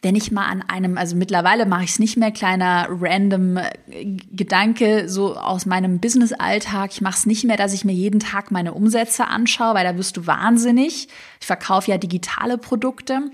Wenn 0.00 0.16
ich 0.16 0.32
mal 0.32 0.46
an 0.46 0.62
einem, 0.62 0.96
also 0.96 1.16
mittlerweile 1.16 1.66
mache 1.66 1.84
ich 1.84 1.90
es 1.90 1.98
nicht 1.98 2.16
mehr, 2.16 2.32
kleiner 2.32 2.88
random 2.90 3.58
äh, 3.58 3.68
Gedanke 4.32 5.08
so 5.08 5.36
aus 5.36 5.66
meinem 5.66 6.00
Business-Alltag. 6.00 6.92
Ich 6.92 7.02
mache 7.02 7.18
es 7.18 7.26
nicht 7.26 7.44
mehr, 7.44 7.58
dass 7.58 7.74
ich 7.74 7.84
mir 7.84 7.92
jeden 7.92 8.20
Tag 8.20 8.50
meine 8.50 8.72
Umsätze 8.72 9.26
anschaue, 9.26 9.74
weil 9.74 9.84
da 9.84 9.98
wirst 9.98 10.16
du 10.16 10.26
wahnsinnig. 10.26 11.08
Ich 11.40 11.46
verkaufe 11.46 11.90
ja 11.90 11.98
digitale 11.98 12.56
Produkte. 12.56 13.30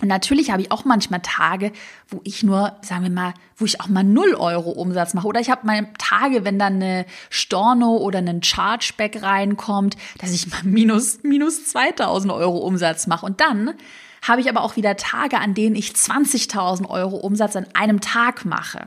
Und 0.00 0.08
natürlich 0.08 0.50
habe 0.52 0.62
ich 0.62 0.70
auch 0.70 0.84
manchmal 0.84 1.20
Tage, 1.22 1.72
wo 2.08 2.20
ich 2.22 2.44
nur, 2.44 2.76
sagen 2.82 3.02
wir 3.02 3.10
mal, 3.10 3.34
wo 3.56 3.64
ich 3.64 3.80
auch 3.80 3.88
mal 3.88 4.04
0 4.04 4.34
Euro 4.34 4.70
Umsatz 4.70 5.12
mache. 5.14 5.26
Oder 5.26 5.40
ich 5.40 5.50
habe 5.50 5.66
mal 5.66 5.88
Tage, 5.98 6.44
wenn 6.44 6.58
dann 6.58 6.74
eine 6.74 7.04
Storno 7.30 7.96
oder 7.96 8.20
ein 8.20 8.42
Chargeback 8.42 9.22
reinkommt, 9.22 9.96
dass 10.18 10.32
ich 10.32 10.48
mal 10.48 10.62
minus, 10.62 11.22
minus 11.24 11.64
2000 11.66 12.32
Euro 12.32 12.58
Umsatz 12.58 13.08
mache. 13.08 13.26
Und 13.26 13.40
dann 13.40 13.74
habe 14.22 14.40
ich 14.40 14.48
aber 14.48 14.62
auch 14.62 14.76
wieder 14.76 14.96
Tage, 14.96 15.38
an 15.38 15.54
denen 15.54 15.74
ich 15.74 15.90
20.000 15.90 16.88
Euro 16.88 17.16
Umsatz 17.16 17.56
an 17.56 17.66
einem 17.74 18.00
Tag 18.00 18.44
mache. 18.44 18.86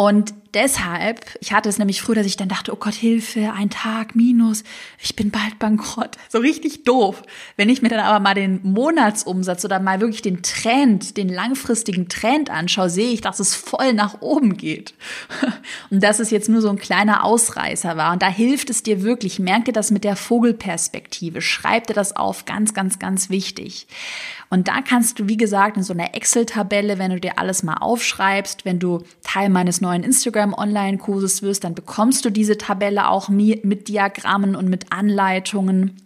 Und 0.00 0.32
deshalb, 0.54 1.26
ich 1.40 1.52
hatte 1.52 1.68
es 1.68 1.76
nämlich 1.76 2.00
früher, 2.00 2.14
dass 2.14 2.24
ich 2.24 2.38
dann 2.38 2.48
dachte, 2.48 2.72
oh 2.72 2.76
Gott, 2.76 2.94
Hilfe, 2.94 3.52
ein 3.52 3.68
Tag 3.68 4.16
minus, 4.16 4.64
ich 4.98 5.14
bin 5.14 5.30
bald 5.30 5.58
bankrott. 5.58 6.16
So 6.30 6.38
richtig 6.38 6.84
doof. 6.84 7.22
Wenn 7.58 7.68
ich 7.68 7.82
mir 7.82 7.90
dann 7.90 8.00
aber 8.00 8.18
mal 8.18 8.32
den 8.32 8.60
Monatsumsatz 8.62 9.62
oder 9.66 9.78
mal 9.78 10.00
wirklich 10.00 10.22
den 10.22 10.42
Trend, 10.42 11.18
den 11.18 11.28
langfristigen 11.28 12.08
Trend 12.08 12.48
anschaue, 12.48 12.88
sehe 12.88 13.12
ich, 13.12 13.20
dass 13.20 13.40
es 13.40 13.54
voll 13.54 13.92
nach 13.92 14.22
oben 14.22 14.56
geht. 14.56 14.94
Und 15.90 16.02
dass 16.02 16.18
es 16.18 16.30
jetzt 16.30 16.48
nur 16.48 16.62
so 16.62 16.70
ein 16.70 16.78
kleiner 16.78 17.22
Ausreißer 17.22 17.98
war. 17.98 18.14
Und 18.14 18.22
da 18.22 18.28
hilft 18.28 18.70
es 18.70 18.82
dir 18.82 19.02
wirklich. 19.02 19.38
Merk 19.38 19.66
dir 19.66 19.74
das 19.74 19.90
mit 19.90 20.04
der 20.04 20.16
Vogelperspektive. 20.16 21.42
Schreib 21.42 21.88
dir 21.88 21.94
das 21.94 22.16
auf. 22.16 22.46
Ganz, 22.46 22.72
ganz, 22.72 22.98
ganz 22.98 23.28
wichtig. 23.28 23.86
Und 24.52 24.66
da 24.66 24.82
kannst 24.82 25.20
du, 25.20 25.28
wie 25.28 25.36
gesagt, 25.36 25.76
in 25.76 25.84
so 25.84 25.92
einer 25.92 26.14
Excel-Tabelle, 26.16 26.98
wenn 26.98 27.12
du 27.12 27.20
dir 27.20 27.38
alles 27.38 27.62
mal 27.62 27.76
aufschreibst, 27.76 28.64
wenn 28.64 28.80
du 28.80 29.04
Teil 29.22 29.48
meines 29.48 29.80
neuen 29.80 30.02
Instagram-Online-Kurses 30.02 31.42
wirst, 31.42 31.62
dann 31.62 31.76
bekommst 31.76 32.24
du 32.24 32.30
diese 32.30 32.58
Tabelle 32.58 33.08
auch 33.08 33.28
mit 33.28 33.88
Diagrammen 33.88 34.56
und 34.56 34.68
mit 34.68 34.92
Anleitungen. 34.92 36.02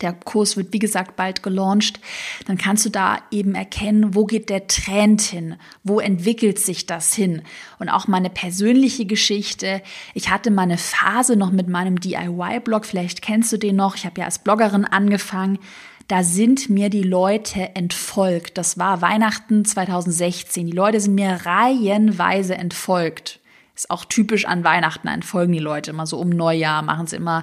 Der 0.00 0.14
Kurs 0.14 0.56
wird, 0.56 0.72
wie 0.72 0.78
gesagt, 0.78 1.16
bald 1.16 1.42
gelauncht. 1.42 2.00
Dann 2.46 2.56
kannst 2.56 2.86
du 2.86 2.90
da 2.90 3.18
eben 3.30 3.54
erkennen, 3.54 4.14
wo 4.14 4.24
geht 4.24 4.48
der 4.48 4.66
Trend 4.66 5.20
hin? 5.20 5.56
Wo 5.84 6.00
entwickelt 6.00 6.58
sich 6.58 6.86
das 6.86 7.14
hin? 7.14 7.42
Und 7.78 7.90
auch 7.90 8.08
meine 8.08 8.30
persönliche 8.30 9.04
Geschichte. 9.04 9.82
Ich 10.14 10.30
hatte 10.30 10.50
mal 10.50 10.62
eine 10.62 10.78
Phase 10.78 11.36
noch 11.36 11.50
mit 11.50 11.68
meinem 11.68 12.00
DIY-Blog. 12.00 12.86
Vielleicht 12.86 13.20
kennst 13.20 13.52
du 13.52 13.58
den 13.58 13.76
noch. 13.76 13.96
Ich 13.96 14.06
habe 14.06 14.20
ja 14.20 14.24
als 14.24 14.38
Bloggerin 14.38 14.86
angefangen 14.86 15.58
da 16.08 16.22
sind 16.22 16.70
mir 16.70 16.88
die 16.88 17.02
Leute 17.02 17.74
entfolgt. 17.74 18.58
Das 18.58 18.78
war 18.78 19.02
Weihnachten 19.02 19.64
2016. 19.64 20.66
Die 20.66 20.72
Leute 20.72 21.00
sind 21.00 21.14
mir 21.14 21.40
reihenweise 21.44 22.54
entfolgt. 22.54 23.40
Ist 23.74 23.90
auch 23.90 24.06
typisch 24.06 24.46
an 24.46 24.64
Weihnachten 24.64 25.08
entfolgen 25.08 25.52
die 25.52 25.58
Leute 25.58 25.90
immer 25.90 26.06
so 26.06 26.18
um 26.18 26.30
Neujahr 26.30 26.80
machen 26.80 27.06
sie 27.06 27.16
immer 27.16 27.42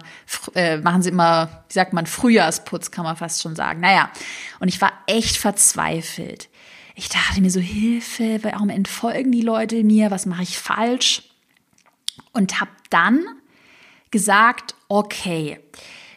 äh, 0.55 0.77
machen 0.77 1.03
sie 1.03 1.10
immer, 1.10 1.63
wie 1.70 1.74
sagt 1.74 1.93
man, 1.93 2.08
Frühjahrsputz 2.08 2.89
kann 2.89 3.03
man 3.03 3.15
fast 3.15 3.43
schon 3.43 3.55
sagen. 3.55 3.82
Naja, 3.82 4.10
und 4.60 4.67
ich 4.67 4.82
war 4.82 4.91
echt 5.05 5.38
verzweifelt. 5.38 6.50
Ich 6.96 7.10
dachte 7.10 7.39
mir 7.39 7.51
so 7.51 7.60
Hilfe, 7.60 8.39
warum 8.41 8.70
entfolgen 8.70 9.32
die 9.32 9.41
Leute 9.41 9.84
mir? 9.84 10.10
Was 10.10 10.25
mache 10.25 10.41
ich 10.41 10.58
falsch? 10.58 11.24
Und 12.32 12.60
habe 12.60 12.72
dann 12.89 13.24
gesagt, 14.10 14.74
okay, 14.88 15.60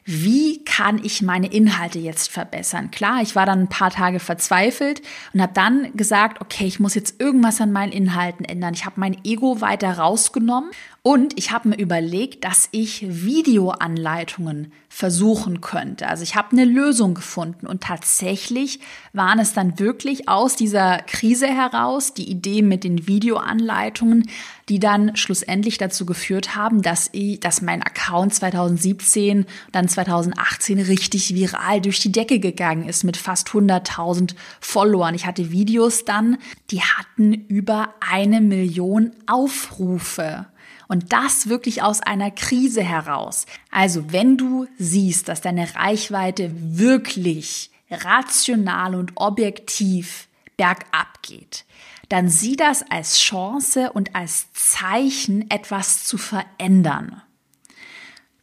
wie 0.08 0.62
kann 0.64 1.00
ich 1.02 1.20
meine 1.20 1.48
Inhalte 1.48 1.98
jetzt 1.98 2.30
verbessern? 2.30 2.92
Klar, 2.92 3.22
ich 3.22 3.34
war 3.34 3.44
dann 3.44 3.62
ein 3.62 3.68
paar 3.68 3.90
Tage 3.90 4.20
verzweifelt 4.20 5.02
und 5.34 5.42
habe 5.42 5.52
dann 5.52 5.90
gesagt, 5.96 6.40
okay, 6.40 6.64
ich 6.64 6.78
muss 6.78 6.94
jetzt 6.94 7.20
irgendwas 7.20 7.60
an 7.60 7.72
meinen 7.72 7.90
Inhalten 7.90 8.44
ändern. 8.44 8.72
Ich 8.72 8.86
habe 8.86 9.00
mein 9.00 9.18
Ego 9.24 9.60
weiter 9.60 9.98
rausgenommen 9.98 10.70
und 11.06 11.38
ich 11.38 11.52
habe 11.52 11.68
mir 11.68 11.78
überlegt, 11.78 12.42
dass 12.42 12.68
ich 12.72 13.06
Videoanleitungen 13.24 14.72
versuchen 14.88 15.60
könnte. 15.60 16.08
Also 16.08 16.24
ich 16.24 16.34
habe 16.34 16.50
eine 16.50 16.64
Lösung 16.64 17.14
gefunden 17.14 17.68
und 17.68 17.84
tatsächlich 17.84 18.80
waren 19.12 19.38
es 19.38 19.52
dann 19.52 19.78
wirklich 19.78 20.28
aus 20.28 20.56
dieser 20.56 20.98
Krise 20.98 21.46
heraus 21.46 22.12
die 22.12 22.28
Idee 22.28 22.60
mit 22.60 22.82
den 22.82 23.06
Videoanleitungen, 23.06 24.28
die 24.68 24.80
dann 24.80 25.14
schlussendlich 25.14 25.78
dazu 25.78 26.06
geführt 26.06 26.56
haben, 26.56 26.82
dass 26.82 27.08
ich, 27.12 27.38
dass 27.38 27.62
mein 27.62 27.84
Account 27.84 28.34
2017 28.34 29.46
dann 29.70 29.86
2018 29.86 30.80
richtig 30.80 31.36
viral 31.36 31.82
durch 31.82 32.00
die 32.00 32.10
Decke 32.10 32.40
gegangen 32.40 32.88
ist 32.88 33.04
mit 33.04 33.16
fast 33.16 33.50
100.000 33.50 34.34
Followern. 34.58 35.14
Ich 35.14 35.24
hatte 35.24 35.52
Videos 35.52 36.04
dann, 36.04 36.38
die 36.72 36.82
hatten 36.82 37.32
über 37.32 37.94
eine 38.00 38.40
Million 38.40 39.12
Aufrufe. 39.28 40.46
Und 40.88 41.12
das 41.12 41.48
wirklich 41.48 41.82
aus 41.82 42.00
einer 42.00 42.30
Krise 42.30 42.82
heraus. 42.82 43.46
Also 43.70 44.12
wenn 44.12 44.36
du 44.36 44.66
siehst, 44.78 45.28
dass 45.28 45.40
deine 45.40 45.74
Reichweite 45.74 46.50
wirklich 46.54 47.70
rational 47.90 48.94
und 48.94 49.12
objektiv 49.16 50.28
bergab 50.56 51.22
geht, 51.22 51.64
dann 52.08 52.28
sieh 52.28 52.56
das 52.56 52.84
als 52.90 53.18
Chance 53.18 53.92
und 53.92 54.14
als 54.14 54.52
Zeichen, 54.52 55.50
etwas 55.50 56.04
zu 56.04 56.18
verändern. 56.18 57.22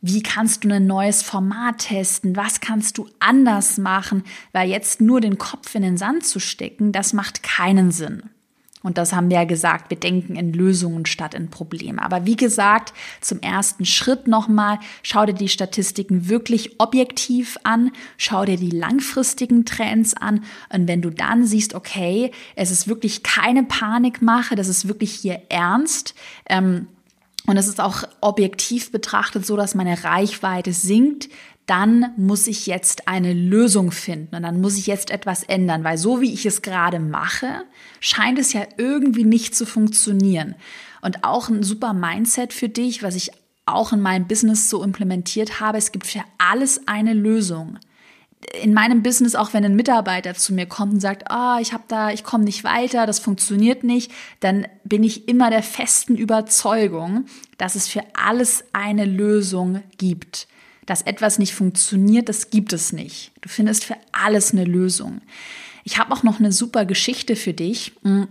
Wie 0.06 0.22
kannst 0.22 0.66
du 0.66 0.70
ein 0.70 0.86
neues 0.86 1.22
Format 1.24 1.78
testen? 1.78 2.36
Was 2.36 2.60
kannst 2.60 2.98
du 2.98 3.08
anders 3.20 3.78
machen? 3.78 4.26
Weil 4.52 4.70
jetzt 4.70 5.00
nur 5.00 5.22
den 5.22 5.38
Kopf 5.38 5.76
in 5.76 5.82
den 5.82 5.98
Sand 5.98 6.26
zu 6.26 6.42
stecken, 6.42 6.92
das 6.92 7.14
macht 7.14 7.42
keinen 7.42 7.90
Sinn. 7.92 8.30
Und 8.84 8.98
das 8.98 9.14
haben 9.14 9.30
wir 9.30 9.38
ja 9.38 9.44
gesagt, 9.46 9.90
wir 9.90 9.98
denken 9.98 10.36
in 10.36 10.52
Lösungen 10.52 11.06
statt 11.06 11.34
in 11.34 11.50
Probleme. 11.50 12.02
Aber 12.04 12.26
wie 12.26 12.36
gesagt, 12.36 12.94
zum 13.22 13.40
ersten 13.40 13.86
Schritt 13.86 14.28
nochmal, 14.28 14.78
schau 15.02 15.26
dir 15.26 15.34
die 15.34 15.48
Statistiken 15.48 16.28
wirklich 16.28 16.82
objektiv 16.82 17.58
an, 17.64 17.92
schau 18.18 18.44
dir 18.44 18.58
die 18.58 18.70
langfristigen 18.70 19.66
Trends 19.66 20.14
an. 20.14 20.44
Und 20.72 20.90
wenn 20.90 21.02
du 21.02 21.10
dann 21.10 21.46
siehst, 21.46 21.74
okay, 21.74 22.32
es 22.58 22.72
ist 22.72 22.90
wirklich 22.90 23.24
keine 23.24 23.64
Panikmache, 23.64 24.56
das 24.56 24.68
ist 24.68 24.88
wirklich 24.88 25.14
hier 25.14 25.42
ernst, 25.50 26.14
ähm, 26.48 26.88
und 27.46 27.58
es 27.58 27.68
ist 27.68 27.82
auch 27.82 28.04
objektiv 28.22 28.92
betrachtet 28.92 29.46
so, 29.46 29.58
dass 29.58 29.76
meine 29.76 30.02
Reichweite 30.06 30.72
sinkt, 30.72 31.28
dann 31.66 32.12
muss 32.18 32.48
ich 32.48 32.68
jetzt 32.68 33.08
eine 33.08 33.34
Lösung 33.34 33.92
finden 33.92 34.36
und 34.36 34.44
dann 34.44 34.60
muss 34.60 34.78
ich 34.78 34.88
jetzt 34.88 35.12
etwas 35.12 35.44
ändern, 35.44 35.84
weil 35.84 35.98
so 35.98 36.20
wie 36.20 36.34
ich 36.34 36.46
es 36.46 36.62
gerade 36.62 37.00
mache, 37.00 37.64
scheint 38.00 38.38
es 38.38 38.54
ja 38.54 38.64
irgendwie 38.78 39.24
nicht 39.24 39.56
zu 39.56 39.66
funktionieren. 39.66 40.56
Und 41.02 41.24
auch 41.24 41.50
ein 41.50 41.64
super 41.64 41.94
Mindset 41.94 42.54
für 42.54 42.70
dich, 42.70 43.02
was 43.04 43.16
ich 43.16 43.32
auch 43.66 43.94
in 43.94 44.02
meinem 44.02 44.28
Business 44.28 44.70
so 44.70 44.84
implementiert 44.84 45.62
habe, 45.62 45.78
es 45.78 45.94
gibt 45.94 46.06
für 46.06 46.24
alles 46.38 46.86
eine 46.86 47.14
Lösung. 47.14 47.80
In 48.62 48.74
meinem 48.74 49.04
Business, 49.04 49.36
auch 49.36 49.54
wenn 49.54 49.64
ein 49.64 49.76
Mitarbeiter 49.76 50.34
zu 50.34 50.54
mir 50.54 50.66
kommt 50.66 50.94
und 50.96 51.00
sagt, 51.00 51.30
oh, 51.30 51.58
ich 51.62 51.72
habe 51.72 51.84
da, 51.88 52.12
ich 52.12 52.26
komme 52.26 52.44
nicht 52.44 52.66
weiter, 52.66 53.06
das 53.06 53.20
funktioniert 53.20 53.86
nicht, 53.86 54.12
dann 54.42 54.68
bin 54.84 55.04
ich 55.04 55.30
immer 55.30 55.50
der 55.50 55.64
festen 55.64 56.18
Überzeugung, 56.18 57.26
dass 57.58 57.76
es 57.76 57.88
für 57.88 58.04
alles 58.14 58.66
eine 58.74 59.06
Lösung 59.06 59.82
gibt 59.98 60.48
dass 60.86 61.02
etwas 61.02 61.40
nicht 61.40 61.54
funktioniert, 61.54 62.30
das 62.30 62.50
gibt 62.50 62.74
es 62.74 62.94
nicht. 62.94 63.32
Du 63.42 63.50
findest 63.50 63.86
für 63.86 63.96
alles 64.12 64.52
eine 64.52 64.66
Lösung. 64.66 65.22
Ich 65.84 65.98
habe 65.98 66.14
auch 66.14 66.24
noch 66.24 66.40
eine 66.40 66.52
super 66.52 66.86
Geschichte 66.86 67.36
für 67.36 67.54
dich. 67.54 67.94
Hm, 68.04 68.28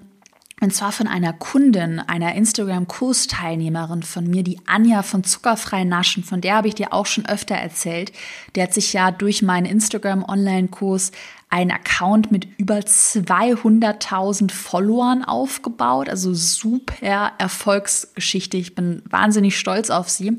Und 0.61 0.73
zwar 0.73 0.93
von 0.93 1.09
einer 1.09 1.33
Kundin, 1.33 1.99
einer 1.99 2.35
Instagram-Kursteilnehmerin 2.37 4.05
von 4.05 4.29
mir, 4.29 4.45
die 4.45 4.61
Anja 4.67 5.03
von 5.03 5.25
Zuckerfrei 5.25 5.83
Naschen. 5.83 6.23
Von 6.23 6.41
der 6.41 6.55
habe 6.55 6.69
ich 6.69 6.77
dir 6.77 6.93
auch 6.93 7.07
schon 7.07 7.27
öfter 7.27 7.57
erzählt. 7.57 8.13
Der 8.55 8.65
hat 8.65 8.73
sich 8.73 8.93
ja 8.93 9.11
durch 9.11 9.43
meinen 9.43 9.67
Instagram-Online-Kurs 9.67 11.11
einen 11.53 11.71
Account 11.71 12.33
mit 12.33 12.49
über 12.57 12.79
200.000 12.79 14.51
Followern 14.51 15.23
aufgebaut. 15.23 16.09
Also 16.09 16.33
super 16.33 17.31
Erfolgsgeschichte. 17.37 18.57
Ich 18.57 18.75
bin 18.75 19.03
wahnsinnig 19.11 19.59
stolz 19.59 19.91
auf 19.91 20.09
sie. 20.09 20.39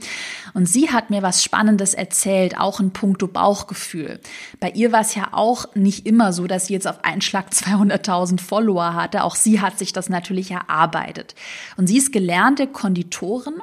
Und 0.55 0.67
sie 0.67 0.89
hat 0.89 1.11
mir 1.11 1.21
was 1.21 1.43
Spannendes 1.43 1.93
erzählt, 1.93 2.59
auch 2.59 2.79
in 2.79 2.91
puncto 2.91 3.27
Bauchgefühl. 3.27 4.19
Bei 4.59 4.71
ihr 4.71 4.91
war 4.91 5.01
es 5.01 5.13
ja 5.13 5.29
auch 5.33 5.75
nicht 5.75 6.07
immer 6.07 6.33
so, 6.33 6.47
dass 6.47 6.65
sie 6.65 6.73
jetzt 6.73 6.87
auf 6.87 7.03
einen 7.03 7.21
Schlag 7.21 7.51
200.000 7.51 8.41
Follower 8.41 8.95
hatte. 8.95 9.23
Auch 9.23 9.35
sie 9.35 9.61
hat 9.61 9.77
sich 9.77 9.93
das 9.93 10.09
natürlich 10.09 10.49
erarbeitet. 10.49 11.35
Und 11.77 11.85
sie 11.85 11.97
ist 11.97 12.11
gelernte 12.11 12.65
Konditorin 12.65 13.61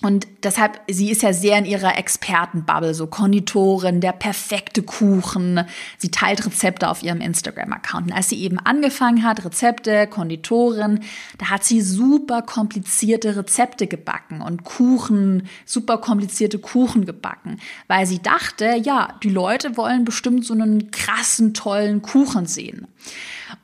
und 0.00 0.28
deshalb, 0.44 0.80
sie 0.88 1.10
ist 1.10 1.22
ja 1.22 1.32
sehr 1.32 1.58
in 1.58 1.64
ihrer 1.64 1.98
Expertenbubble, 1.98 2.94
so 2.94 3.08
Konditorin, 3.08 4.00
der 4.00 4.12
perfekte 4.12 4.82
Kuchen. 4.82 5.64
Sie 5.96 6.12
teilt 6.12 6.46
Rezepte 6.46 6.88
auf 6.88 7.02
ihrem 7.02 7.20
Instagram-Account. 7.20 8.06
Und 8.06 8.12
als 8.12 8.28
sie 8.28 8.40
eben 8.40 8.60
angefangen 8.60 9.24
hat, 9.24 9.44
Rezepte, 9.44 10.06
Konditorin, 10.06 11.00
da 11.38 11.50
hat 11.50 11.64
sie 11.64 11.80
super 11.80 12.42
komplizierte 12.42 13.36
Rezepte 13.36 13.88
gebacken 13.88 14.40
und 14.40 14.62
Kuchen, 14.62 15.48
super 15.64 15.98
komplizierte 15.98 16.60
Kuchen 16.60 17.04
gebacken, 17.04 17.58
weil 17.88 18.06
sie 18.06 18.22
dachte, 18.22 18.76
ja, 18.80 19.18
die 19.24 19.30
Leute 19.30 19.76
wollen 19.76 20.04
bestimmt 20.04 20.44
so 20.44 20.54
einen 20.54 20.92
krassen, 20.92 21.54
tollen 21.54 22.02
Kuchen 22.02 22.46
sehen. 22.46 22.86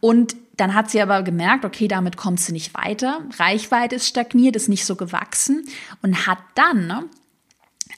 Und 0.01 0.35
dann 0.57 0.75
hat 0.75 0.91
sie 0.91 1.01
aber 1.01 1.23
gemerkt, 1.23 1.65
okay, 1.65 1.89
damit 1.89 2.17
kommt 2.17 2.41
sie 2.41 2.53
nicht 2.53 2.75
weiter. 2.75 3.21
Reichweite 3.39 3.97
ist 3.97 4.09
stagniert, 4.09 4.57
ist 4.57 4.69
nicht 4.69 4.85
so 4.85 4.97
gewachsen 4.97 5.65
und 6.03 6.27
hat 6.27 6.39
dann 6.55 6.87
ne, 6.87 7.05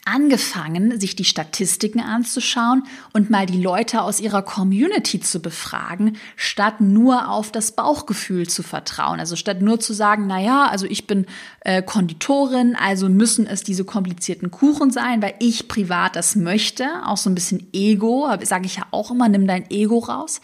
angefangen, 0.06 1.00
sich 1.00 1.16
die 1.16 1.24
Statistiken 1.24 2.00
anzuschauen 2.00 2.84
und 3.12 3.28
mal 3.28 3.44
die 3.44 3.60
Leute 3.60 4.02
aus 4.02 4.20
ihrer 4.20 4.42
Community 4.42 5.20
zu 5.20 5.40
befragen, 5.40 6.16
statt 6.36 6.80
nur 6.80 7.28
auf 7.28 7.50
das 7.50 7.72
Bauchgefühl 7.72 8.46
zu 8.46 8.62
vertrauen. 8.62 9.18
Also 9.18 9.34
statt 9.34 9.62
nur 9.62 9.80
zu 9.80 9.92
sagen, 9.92 10.26
na 10.28 10.40
ja, 10.40 10.66
also 10.66 10.86
ich 10.86 11.08
bin 11.08 11.26
äh, 11.60 11.82
Konditorin, 11.82 12.76
also 12.76 13.08
müssen 13.08 13.46
es 13.46 13.64
diese 13.64 13.84
komplizierten 13.84 14.52
Kuchen 14.52 14.92
sein, 14.92 15.22
weil 15.22 15.34
ich 15.40 15.66
privat 15.66 16.14
das 16.14 16.36
möchte. 16.36 16.86
Auch 17.04 17.16
so 17.16 17.28
ein 17.28 17.34
bisschen 17.34 17.66
Ego, 17.72 18.28
sage 18.42 18.66
ich 18.66 18.76
ja 18.76 18.86
auch 18.92 19.10
immer, 19.10 19.28
nimm 19.28 19.46
dein 19.48 19.68
Ego 19.70 19.98
raus. 19.98 20.40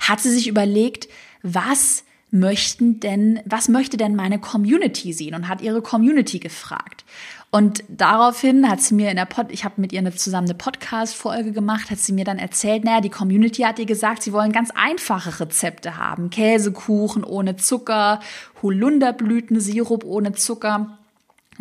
Hat 0.00 0.20
sie 0.20 0.30
sich 0.30 0.48
überlegt, 0.48 1.08
was 1.42 2.04
möchten 2.30 2.98
denn, 2.98 3.40
was 3.44 3.68
möchte 3.68 3.96
denn 3.96 4.16
meine 4.16 4.38
Community 4.38 5.12
sehen 5.12 5.34
und 5.34 5.48
hat 5.48 5.60
ihre 5.60 5.82
Community 5.82 6.38
gefragt. 6.38 7.04
Und 7.50 7.84
daraufhin 7.88 8.66
hat 8.70 8.80
sie 8.80 8.94
mir 8.94 9.10
in 9.10 9.16
der 9.16 9.26
Pod, 9.26 9.48
ich 9.50 9.64
habe 9.64 9.78
mit 9.78 9.92
ihr 9.92 9.98
eine, 9.98 10.14
zusammen 10.14 10.48
eine 10.48 10.56
Podcast-Folge 10.56 11.52
gemacht, 11.52 11.90
hat 11.90 11.98
sie 11.98 12.14
mir 12.14 12.24
dann 12.24 12.38
erzählt, 12.38 12.84
naja, 12.84 13.02
die 13.02 13.10
Community 13.10 13.62
hat 13.62 13.78
ihr 13.78 13.84
gesagt, 13.84 14.22
sie 14.22 14.32
wollen 14.32 14.52
ganz 14.52 14.70
einfache 14.70 15.38
Rezepte 15.38 15.98
haben. 15.98 16.30
Käsekuchen 16.30 17.22
ohne 17.22 17.56
Zucker, 17.56 18.20
Holunderblütensirup 18.62 20.02
ohne 20.04 20.32
Zucker 20.32 20.98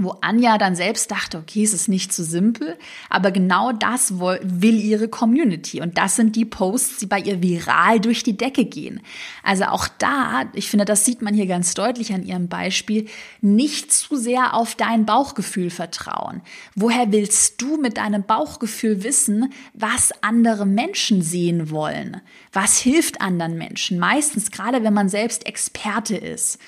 wo 0.04 0.18
Anja 0.22 0.58
dann 0.58 0.76
selbst 0.76 1.12
dachte, 1.12 1.38
okay, 1.38 1.64
es 1.64 1.74
ist 1.74 1.88
nicht 1.88 2.14
so 2.14 2.24
simpel, 2.24 2.78
aber 3.10 3.32
genau 3.32 3.72
das 3.72 4.20
will 4.20 4.80
ihre 4.80 5.08
Community 5.08 5.82
und 5.82 5.98
das 5.98 6.16
sind 6.16 6.36
die 6.36 6.46
Posts, 6.46 6.98
die 6.98 7.06
bei 7.06 7.20
ihr 7.20 7.42
viral 7.42 8.00
durch 8.00 8.24
die 8.24 8.38
Decke 8.38 8.66
gehen. 8.66 9.02
Also 9.44 9.66
auch 9.66 9.88
da, 9.88 10.46
ich 10.54 10.70
finde, 10.70 10.86
das 10.86 11.06
sieht 11.06 11.22
man 11.22 11.34
hier 11.34 11.46
ganz 11.46 11.74
deutlich 11.74 12.14
an 12.14 12.24
ihrem 12.24 12.48
Beispiel, 12.48 13.08
nicht 13.42 13.92
zu 13.92 14.16
sehr 14.16 14.54
auf 14.54 14.76
dein 14.76 15.06
Bauchgefühl 15.06 15.70
vertrauen. 15.70 16.42
Woher 16.76 17.12
willst 17.12 17.62
du 17.62 17.78
mit 17.78 17.98
deinem 17.98 18.24
Bauchgefühl 18.24 19.04
wissen, 19.04 19.52
was 19.74 20.12
andere 20.22 20.66
Menschen 20.66 21.22
sehen 21.22 21.70
wollen? 21.70 22.22
Was 22.52 22.78
hilft 22.78 23.22
anderen 23.22 23.58
Menschen? 23.58 24.00
Meistens, 24.00 24.52
gerade 24.52 24.84
wenn 24.84 24.94
man 24.94 25.10
selbst 25.10 25.46
Experte 25.46 26.16
ist 26.18 26.60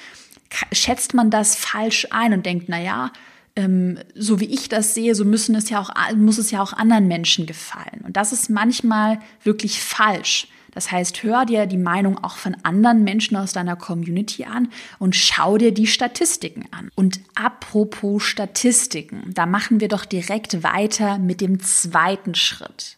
schätzt 0.72 1.14
man 1.14 1.30
das 1.30 1.56
falsch 1.56 2.08
ein 2.12 2.34
und 2.34 2.46
denkt, 2.46 2.66
na 2.68 2.80
ja, 2.80 3.12
ähm, 3.56 4.00
so 4.16 4.40
wie 4.40 4.46
ich 4.46 4.70
das 4.70 4.94
sehe, 4.94 5.16
so 5.16 5.26
müssen 5.26 5.56
es 5.56 5.70
ja 5.70 5.80
auch, 5.80 5.92
muss 6.16 6.38
es 6.38 6.52
ja 6.52 6.62
auch 6.62 6.74
anderen 6.74 7.08
Menschen 7.08 7.46
gefallen. 7.46 8.02
Und 8.04 8.18
das 8.18 8.34
ist 8.34 8.50
manchmal 8.50 9.20
wirklich 9.44 9.82
falsch. 9.82 10.48
Das 10.74 10.92
heißt, 10.92 11.22
hör 11.22 11.46
dir 11.46 11.68
die 11.68 11.78
Meinung 11.78 12.18
auch 12.24 12.38
von 12.38 12.58
anderen 12.64 13.04
Menschen 13.04 13.38
aus 13.38 13.54
deiner 13.54 13.76
Community 13.76 14.46
an 14.46 14.70
und 14.98 15.16
schau 15.16 15.60
dir 15.60 15.72
die 15.72 15.86
Statistiken 15.86 16.66
an. 16.72 16.90
Und 16.96 17.20
apropos 17.36 18.24
Statistiken, 18.24 19.32
da 19.36 19.46
machen 19.46 19.80
wir 19.82 19.88
doch 19.88 20.06
direkt 20.06 20.64
weiter 20.64 21.20
mit 21.20 21.42
dem 21.42 21.60
zweiten 21.60 22.34
Schritt. 22.34 22.98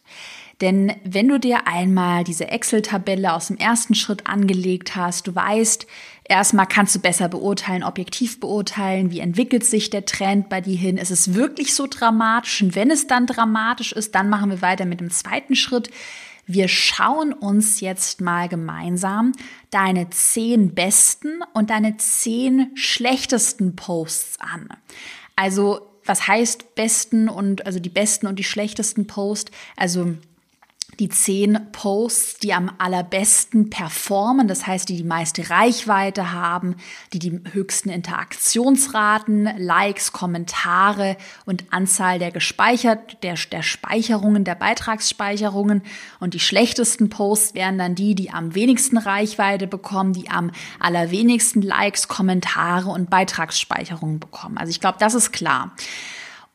Denn 0.60 0.94
wenn 1.04 1.28
du 1.28 1.38
dir 1.38 1.66
einmal 1.66 2.24
diese 2.24 2.48
Excel-Tabelle 2.48 3.34
aus 3.34 3.48
dem 3.48 3.58
ersten 3.58 3.94
Schritt 3.94 4.26
angelegt 4.26 4.96
hast, 4.96 5.26
du 5.26 5.34
weißt, 5.34 5.86
erstmal 6.24 6.66
kannst 6.66 6.94
du 6.94 7.00
besser 7.00 7.28
beurteilen, 7.28 7.82
objektiv 7.82 8.40
beurteilen, 8.40 9.10
wie 9.10 9.20
entwickelt 9.20 9.64
sich 9.64 9.90
der 9.90 10.06
Trend 10.06 10.48
bei 10.48 10.62
dir 10.62 10.76
hin, 10.76 10.96
ist 10.96 11.10
es 11.10 11.34
wirklich 11.34 11.74
so 11.74 11.86
dramatisch? 11.86 12.62
Und 12.62 12.74
wenn 12.74 12.90
es 12.90 13.06
dann 13.06 13.26
dramatisch 13.26 13.92
ist, 13.92 14.14
dann 14.14 14.30
machen 14.30 14.48
wir 14.48 14.62
weiter 14.62 14.86
mit 14.86 15.00
dem 15.00 15.10
zweiten 15.10 15.56
Schritt. 15.56 15.90
Wir 16.46 16.68
schauen 16.68 17.34
uns 17.34 17.80
jetzt 17.80 18.22
mal 18.22 18.48
gemeinsam 18.48 19.32
deine 19.70 20.08
zehn 20.10 20.74
besten 20.74 21.42
und 21.52 21.68
deine 21.68 21.98
zehn 21.98 22.70
schlechtesten 22.76 23.76
Posts 23.76 24.40
an. 24.40 24.68
Also 25.34 25.90
was 26.04 26.28
heißt 26.28 26.76
besten 26.76 27.28
und 27.28 27.66
also 27.66 27.80
die 27.80 27.90
besten 27.90 28.26
und 28.26 28.38
die 28.38 28.44
schlechtesten 28.44 29.06
Posts? 29.06 29.50
Also 29.76 30.14
die 30.98 31.08
zehn 31.10 31.58
Posts, 31.72 32.38
die 32.38 32.54
am 32.54 32.70
allerbesten 32.78 33.68
performen, 33.68 34.48
das 34.48 34.66
heißt, 34.66 34.88
die 34.88 34.96
die 34.96 35.04
meiste 35.04 35.50
Reichweite 35.50 36.32
haben, 36.32 36.76
die 37.12 37.18
die 37.18 37.40
höchsten 37.52 37.90
Interaktionsraten, 37.90 39.48
Likes, 39.58 40.12
Kommentare 40.12 41.16
und 41.44 41.64
Anzahl 41.70 42.18
der 42.18 42.30
gespeichert, 42.30 43.22
der, 43.22 43.34
der 43.52 43.62
Speicherungen, 43.62 44.44
der 44.44 44.54
Beitragsspeicherungen. 44.54 45.82
Und 46.18 46.32
die 46.32 46.40
schlechtesten 46.40 47.10
Posts 47.10 47.54
wären 47.54 47.76
dann 47.76 47.94
die, 47.94 48.14
die 48.14 48.30
am 48.30 48.54
wenigsten 48.54 48.96
Reichweite 48.96 49.66
bekommen, 49.66 50.14
die 50.14 50.30
am 50.30 50.50
allerwenigsten 50.78 51.60
Likes, 51.60 52.08
Kommentare 52.08 52.88
und 52.88 53.10
Beitragsspeicherungen 53.10 54.18
bekommen. 54.18 54.56
Also 54.56 54.70
ich 54.70 54.80
glaube, 54.80 54.96
das 54.98 55.14
ist 55.14 55.32
klar. 55.32 55.72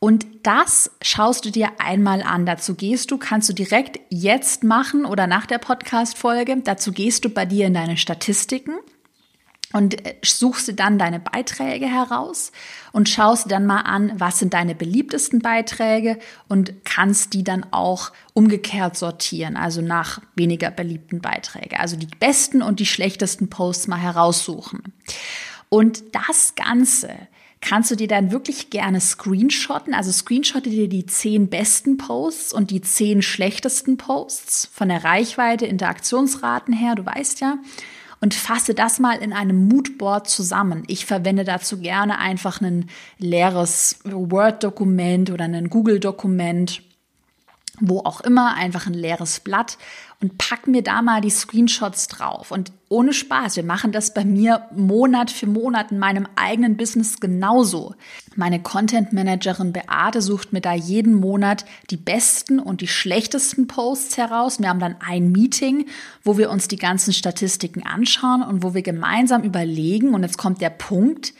Und 0.02 0.26
das 0.42 0.90
schaust 1.00 1.44
du 1.44 1.50
dir 1.52 1.68
einmal 1.78 2.22
an. 2.22 2.44
Dazu 2.44 2.74
gehst 2.74 3.12
du, 3.12 3.18
kannst 3.18 3.48
du 3.48 3.52
direkt 3.52 4.00
jetzt 4.08 4.64
machen 4.64 5.04
oder 5.04 5.28
nach 5.28 5.46
der 5.46 5.58
Podcast-Folge. 5.58 6.56
Dazu 6.64 6.90
gehst 6.90 7.24
du 7.24 7.28
bei 7.28 7.46
dir 7.46 7.68
in 7.68 7.74
deine 7.74 7.96
Statistiken 7.96 8.72
und 9.72 10.04
äh, 10.04 10.16
suchst 10.24 10.66
dir 10.66 10.72
dann 10.72 10.98
deine 10.98 11.20
Beiträge 11.20 11.86
heraus 11.86 12.50
und 12.90 13.08
schaust 13.08 13.48
dann 13.52 13.64
mal 13.64 13.82
an, 13.82 14.10
was 14.16 14.40
sind 14.40 14.54
deine 14.54 14.74
beliebtesten 14.74 15.38
Beiträge 15.38 16.18
und 16.48 16.84
kannst 16.84 17.32
die 17.32 17.44
dann 17.44 17.64
auch 17.70 18.10
umgekehrt 18.34 18.96
sortieren, 18.96 19.56
also 19.56 19.82
nach 19.82 20.20
weniger 20.34 20.72
beliebten 20.72 21.20
Beiträge. 21.20 21.78
Also 21.78 21.94
die 21.94 22.06
besten 22.18 22.60
und 22.60 22.80
die 22.80 22.86
schlechtesten 22.86 23.50
Posts 23.50 23.86
mal 23.86 24.00
heraussuchen. 24.00 24.82
Und 25.68 26.02
das 26.12 26.56
Ganze 26.56 27.08
kannst 27.62 27.90
du 27.90 27.96
dir 27.96 28.08
dann 28.08 28.30
wirklich 28.30 28.68
gerne 28.68 29.00
screenshotten. 29.00 29.94
Also 29.94 30.12
screenshotte 30.12 30.68
dir 30.68 30.88
die 30.88 31.06
zehn 31.06 31.48
besten 31.48 31.96
Posts 31.96 32.52
und 32.52 32.70
die 32.70 32.82
zehn 32.82 33.22
schlechtesten 33.22 33.96
Posts 33.96 34.68
von 34.72 34.88
der 34.88 35.04
Reichweite, 35.04 35.64
Interaktionsraten 35.64 36.74
her, 36.74 36.94
du 36.96 37.06
weißt 37.06 37.40
ja. 37.40 37.56
Und 38.20 38.34
fasse 38.34 38.74
das 38.74 39.00
mal 39.00 39.20
in 39.20 39.32
einem 39.32 39.66
Moodboard 39.66 40.28
zusammen. 40.28 40.84
Ich 40.86 41.06
verwende 41.06 41.42
dazu 41.42 41.78
gerne 41.78 42.18
einfach 42.18 42.60
ein 42.60 42.88
leeres 43.18 43.98
Word-Dokument 44.04 45.30
oder 45.30 45.44
ein 45.44 45.70
Google-Dokument 45.70 46.82
wo 47.80 48.00
auch 48.00 48.20
immer, 48.20 48.54
einfach 48.54 48.86
ein 48.86 48.94
leeres 48.94 49.40
Blatt 49.40 49.78
und 50.20 50.38
pack 50.38 50.68
mir 50.68 50.82
da 50.82 51.02
mal 51.02 51.20
die 51.20 51.30
Screenshots 51.30 52.06
drauf. 52.06 52.52
Und 52.52 52.70
ohne 52.88 53.12
Spaß, 53.12 53.56
wir 53.56 53.64
machen 53.64 53.90
das 53.90 54.14
bei 54.14 54.24
mir 54.24 54.68
Monat 54.74 55.30
für 55.32 55.46
Monat 55.46 55.90
in 55.90 55.98
meinem 55.98 56.28
eigenen 56.36 56.76
Business 56.76 57.18
genauso. 57.18 57.94
Meine 58.36 58.62
Content 58.62 59.12
Managerin 59.12 59.72
Beate 59.72 60.22
sucht 60.22 60.52
mir 60.52 60.60
da 60.60 60.74
jeden 60.74 61.14
Monat 61.14 61.64
die 61.90 61.96
besten 61.96 62.60
und 62.60 62.82
die 62.82 62.88
schlechtesten 62.88 63.66
Posts 63.66 64.16
heraus. 64.16 64.60
Wir 64.60 64.68
haben 64.68 64.78
dann 64.78 64.96
ein 65.04 65.32
Meeting, 65.32 65.86
wo 66.22 66.38
wir 66.38 66.50
uns 66.50 66.68
die 66.68 66.76
ganzen 66.76 67.12
Statistiken 67.12 67.84
anschauen 67.84 68.42
und 68.42 68.62
wo 68.62 68.74
wir 68.74 68.82
gemeinsam 68.82 69.42
überlegen, 69.42 70.14
und 70.14 70.22
jetzt 70.22 70.38
kommt 70.38 70.60
der 70.60 70.70
Punkt, 70.70 71.32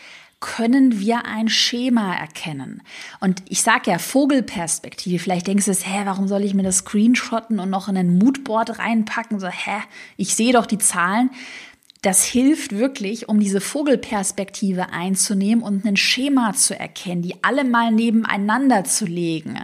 können 0.42 0.98
wir 1.00 1.24
ein 1.24 1.48
Schema 1.48 2.14
erkennen. 2.14 2.83
Und 3.20 3.42
ich 3.48 3.62
sage 3.62 3.90
ja 3.92 3.98
Vogelperspektive. 3.98 5.18
Vielleicht 5.18 5.46
denkst 5.46 5.64
du, 5.64 5.72
hä, 5.72 6.02
warum 6.05 6.28
soll 6.28 6.42
ich 6.42 6.52
mir 6.52 6.64
das 6.64 6.78
screenshotten 6.78 7.61
und 7.61 7.70
noch 7.70 7.88
in 7.88 7.96
ein 7.96 8.18
Moodboard 8.18 8.78
reinpacken? 8.78 9.40
So, 9.40 9.46
hä, 9.46 9.81
ich 10.18 10.35
sehe 10.35 10.52
doch 10.52 10.66
die 10.66 10.78
Zahlen. 10.78 11.31
das 12.02 12.24
hilft 12.24 12.72
wirklich, 12.72 13.28
um 13.28 13.38
diese 13.38 13.61
Vogelperspektive 13.61 14.90
einzunehmen 14.90 15.62
und 15.62 15.85
ein 15.85 15.96
Schema 15.96 16.52
zu 16.52 16.78
erkennen, 16.78 17.22
die 17.22 17.37
alle 17.44 17.64
mal 17.64 17.92
nebeneinander 17.92 18.83
zu 18.83 19.07
legen. 19.07 19.57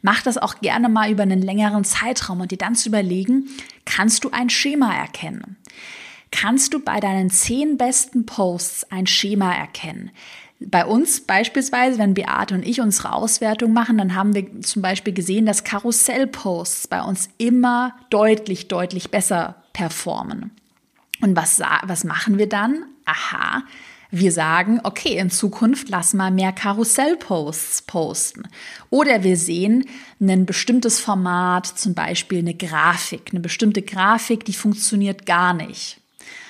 Mach 0.00 0.22
das 0.22 0.38
auch 0.38 0.60
gerne 0.60 0.88
mal 0.88 1.10
über 1.10 1.22
einen 1.22 1.42
längeren 1.42 1.84
Zeitraum 1.84 2.40
und 2.40 2.50
dir 2.50 2.58
dann 2.58 2.74
zu 2.74 2.88
überlegen, 2.88 3.48
kannst 3.84 4.24
du 4.24 4.30
ein 4.30 4.48
Schema 4.48 4.94
erkennen? 4.94 5.56
Kannst 6.36 6.74
du 6.74 6.80
bei 6.80 6.98
deinen 6.98 7.30
zehn 7.30 7.78
besten 7.78 8.26
Posts 8.26 8.90
ein 8.90 9.06
Schema 9.06 9.54
erkennen? 9.54 10.10
Bei 10.58 10.84
uns 10.84 11.20
beispielsweise, 11.20 11.98
wenn 11.98 12.14
Beate 12.14 12.56
und 12.56 12.66
ich 12.66 12.80
unsere 12.80 13.12
Auswertung 13.12 13.72
machen, 13.72 13.98
dann 13.98 14.16
haben 14.16 14.34
wir 14.34 14.60
zum 14.60 14.82
Beispiel 14.82 15.14
gesehen, 15.14 15.46
dass 15.46 15.62
Karussellposts 15.62 16.88
bei 16.88 17.02
uns 17.02 17.28
immer 17.38 17.94
deutlich, 18.10 18.66
deutlich 18.66 19.12
besser 19.12 19.62
performen. 19.72 20.50
Und 21.20 21.36
was, 21.36 21.60
was 21.84 22.02
machen 22.02 22.36
wir 22.36 22.48
dann? 22.48 22.84
Aha, 23.04 23.62
wir 24.10 24.32
sagen, 24.32 24.80
okay, 24.82 25.16
in 25.16 25.30
Zukunft 25.30 25.88
lass 25.88 26.14
mal 26.14 26.32
mehr 26.32 26.52
Karussellposts 26.52 27.82
posten. 27.82 28.42
Oder 28.90 29.22
wir 29.22 29.36
sehen 29.36 29.84
ein 30.20 30.46
bestimmtes 30.46 30.98
Format, 30.98 31.66
zum 31.66 31.94
Beispiel 31.94 32.40
eine 32.40 32.54
Grafik, 32.54 33.28
eine 33.30 33.40
bestimmte 33.40 33.82
Grafik, 33.82 34.44
die 34.44 34.52
funktioniert 34.52 35.26
gar 35.26 35.54
nicht. 35.54 36.00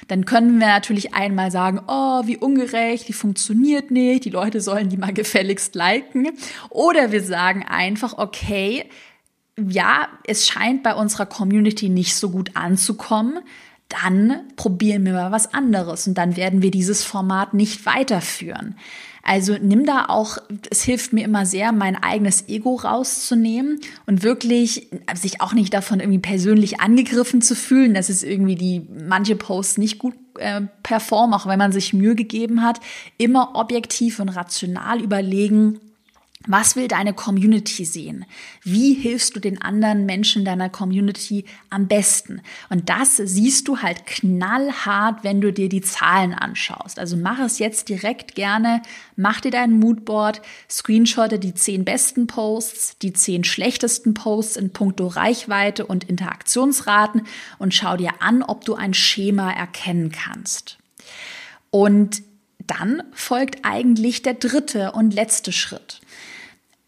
Dann 0.09 0.25
können 0.25 0.59
wir 0.59 0.67
natürlich 0.67 1.15
einmal 1.15 1.51
sagen, 1.51 1.81
oh, 1.87 2.23
wie 2.27 2.37
ungerecht, 2.37 3.09
die 3.09 3.13
funktioniert 3.13 3.91
nicht, 3.91 4.25
die 4.25 4.31
Leute 4.31 4.61
sollen 4.61 4.89
die 4.89 4.97
mal 4.97 5.13
gefälligst 5.15 5.75
liken. 5.75 6.29
Oder 6.71 7.13
wir 7.13 7.23
sagen 7.23 7.63
einfach, 7.63 8.19
okay, 8.19 8.85
ja, 9.57 10.09
es 10.27 10.47
scheint 10.47 10.83
bei 10.83 10.95
unserer 10.95 11.27
Community 11.27 11.89
nicht 11.89 12.17
so 12.17 12.31
gut 12.31 12.51
anzukommen 12.55 13.39
dann 13.89 14.41
probieren 14.57 15.05
wir 15.05 15.13
mal 15.13 15.33
was 15.33 15.53
anderes 15.53 16.07
und 16.07 16.15
dann 16.15 16.37
werden 16.37 16.63
wir 16.63 16.71
dieses 16.71 17.05
Format 17.05 17.55
nicht 17.55 17.87
weiterführen. 17.87 18.77
Also 19.25 19.57
nimm 19.61 19.87
da 19.87 20.07
auch, 20.09 20.37
es 20.71 20.83
hilft 20.83 21.15
mir 21.15 21.25
immer 21.25 21.47
sehr, 21.47 21.73
mein 21.73 21.97
eigenes 21.97 22.47
Ego 22.49 22.75
rauszunehmen 22.77 23.81
und 24.07 24.23
wirklich 24.23 24.89
sich 25.15 25.41
auch 25.41 25.55
nicht 25.55 25.73
davon 25.73 25.99
irgendwie 26.01 26.19
persönlich 26.19 26.81
angegriffen 26.81 27.41
zu 27.41 27.57
fühlen, 27.57 27.95
dass 27.95 28.11
es 28.11 28.23
irgendwie 28.23 28.55
die 28.55 28.87
manche 29.09 29.35
Posts 29.35 29.79
nicht 29.79 29.99
gut 29.99 30.15
äh, 30.39 30.61
performen, 30.83 31.35
auch 31.35 31.47
wenn 31.47 31.59
man 31.59 31.73
sich 31.73 31.95
Mühe 31.95 32.15
gegeben 32.15 32.63
hat. 32.63 32.81
Immer 33.17 33.55
objektiv 33.55 34.21
und 34.21 34.29
rational 34.29 35.01
überlegen, 35.01 35.81
was 36.47 36.77
will 36.77 36.89
deine 36.89 37.15
Community 37.15 37.85
sehen? 37.85 38.27
Wie 38.63 38.93
hilfst 38.95 39.35
du 39.35 39.41
den 39.41 39.63
anderen 39.63 40.05
Menschen 40.05 40.45
deiner 40.45 40.69
Community 40.69 41.47
am 41.71 41.89
besten? 41.89 42.43
Und 42.69 42.91
das 42.91 43.17
siehst 43.17 43.67
du 43.69 43.79
halt 43.79 44.05
knallhart, 44.07 45.25
wenn 45.25 45.41
du 45.41 45.53
dir 45.53 45.69
die 45.69 45.81
Zahlen 45.81 46.35
anschaust. 46.35 46.99
Also 46.99 47.17
mach 47.17 47.39
es 47.39 47.59
jetzt 47.59 47.89
direkt 47.89 48.35
gerne, 48.35 48.83
mach 49.17 49.41
dir 49.41 49.51
dein 49.51 49.79
Moodboard, 49.79 50.43
screenshotte 50.69 51.39
die 51.39 51.55
zehn 51.55 51.85
besten 51.85 52.27
Posts, 52.27 52.99
die 52.99 53.15
zehn 53.15 53.45
schlechtesten 53.45 54.13
Posts 54.13 54.57
in 54.57 54.71
puncto 54.71 55.07
Reichweite 55.07 55.87
und 55.87 56.05
Interaktionsraten 56.05 57.23
und 57.59 57.73
schau 57.73 57.97
dir 57.97 58.21
an, 58.21 58.43
ob 58.43 58.65
du 58.65 58.75
ein 58.75 58.93
Schema 58.93 59.51
erkennen 59.51 60.13
kannst. 60.13 60.79
Und 61.71 62.23
dann 62.67 63.03
folgt 63.13 63.65
eigentlich 63.65 64.23
der 64.23 64.35
dritte 64.35 64.93
und 64.93 65.13
letzte 65.13 65.53
Schritt 65.53 66.01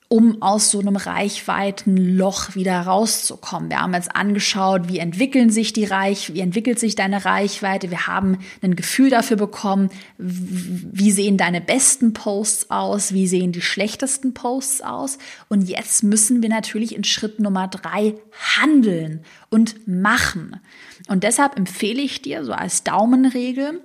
um 0.08 0.40
aus 0.40 0.70
so 0.70 0.78
einem 0.78 0.94
Reichweitenloch 0.94 2.54
wieder 2.54 2.80
rauszukommen. 2.80 3.70
Wir 3.70 3.80
haben 3.80 3.94
jetzt 3.94 4.14
angeschaut, 4.14 4.88
wie 4.88 5.00
entwickeln 5.00 5.50
sich 5.50 5.72
die 5.72 5.84
Reich, 5.84 6.32
wie 6.32 6.40
entwickelt 6.40 6.78
sich 6.78 6.94
deine 6.94 7.24
Reichweite. 7.24 7.90
Wir 7.90 8.06
haben 8.06 8.38
ein 8.62 8.76
Gefühl 8.76 9.10
dafür 9.10 9.36
bekommen, 9.36 9.90
wie 10.18 11.10
sehen 11.10 11.36
deine 11.36 11.60
besten 11.60 12.12
Posts 12.12 12.70
aus, 12.70 13.14
wie 13.14 13.26
sehen 13.26 13.50
die 13.50 13.62
schlechtesten 13.62 14.32
Posts 14.32 14.82
aus. 14.82 15.18
Und 15.48 15.68
jetzt 15.68 16.04
müssen 16.04 16.40
wir 16.40 16.50
natürlich 16.50 16.94
in 16.94 17.02
Schritt 17.02 17.40
Nummer 17.40 17.66
drei 17.66 18.14
handeln 18.60 19.24
und 19.50 19.88
machen. 19.88 20.60
Und 21.08 21.24
deshalb 21.24 21.56
empfehle 21.56 22.02
ich 22.02 22.22
dir 22.22 22.44
so 22.44 22.52
als 22.52 22.84
Daumenregel, 22.84 23.80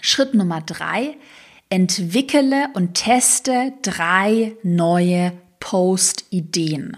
Schritt 0.00 0.34
Nummer 0.34 0.60
drei, 0.60 1.16
entwickele 1.68 2.68
und 2.74 2.94
teste 2.94 3.72
drei 3.82 4.56
neue 4.62 5.32
Post-Ideen. 5.60 6.96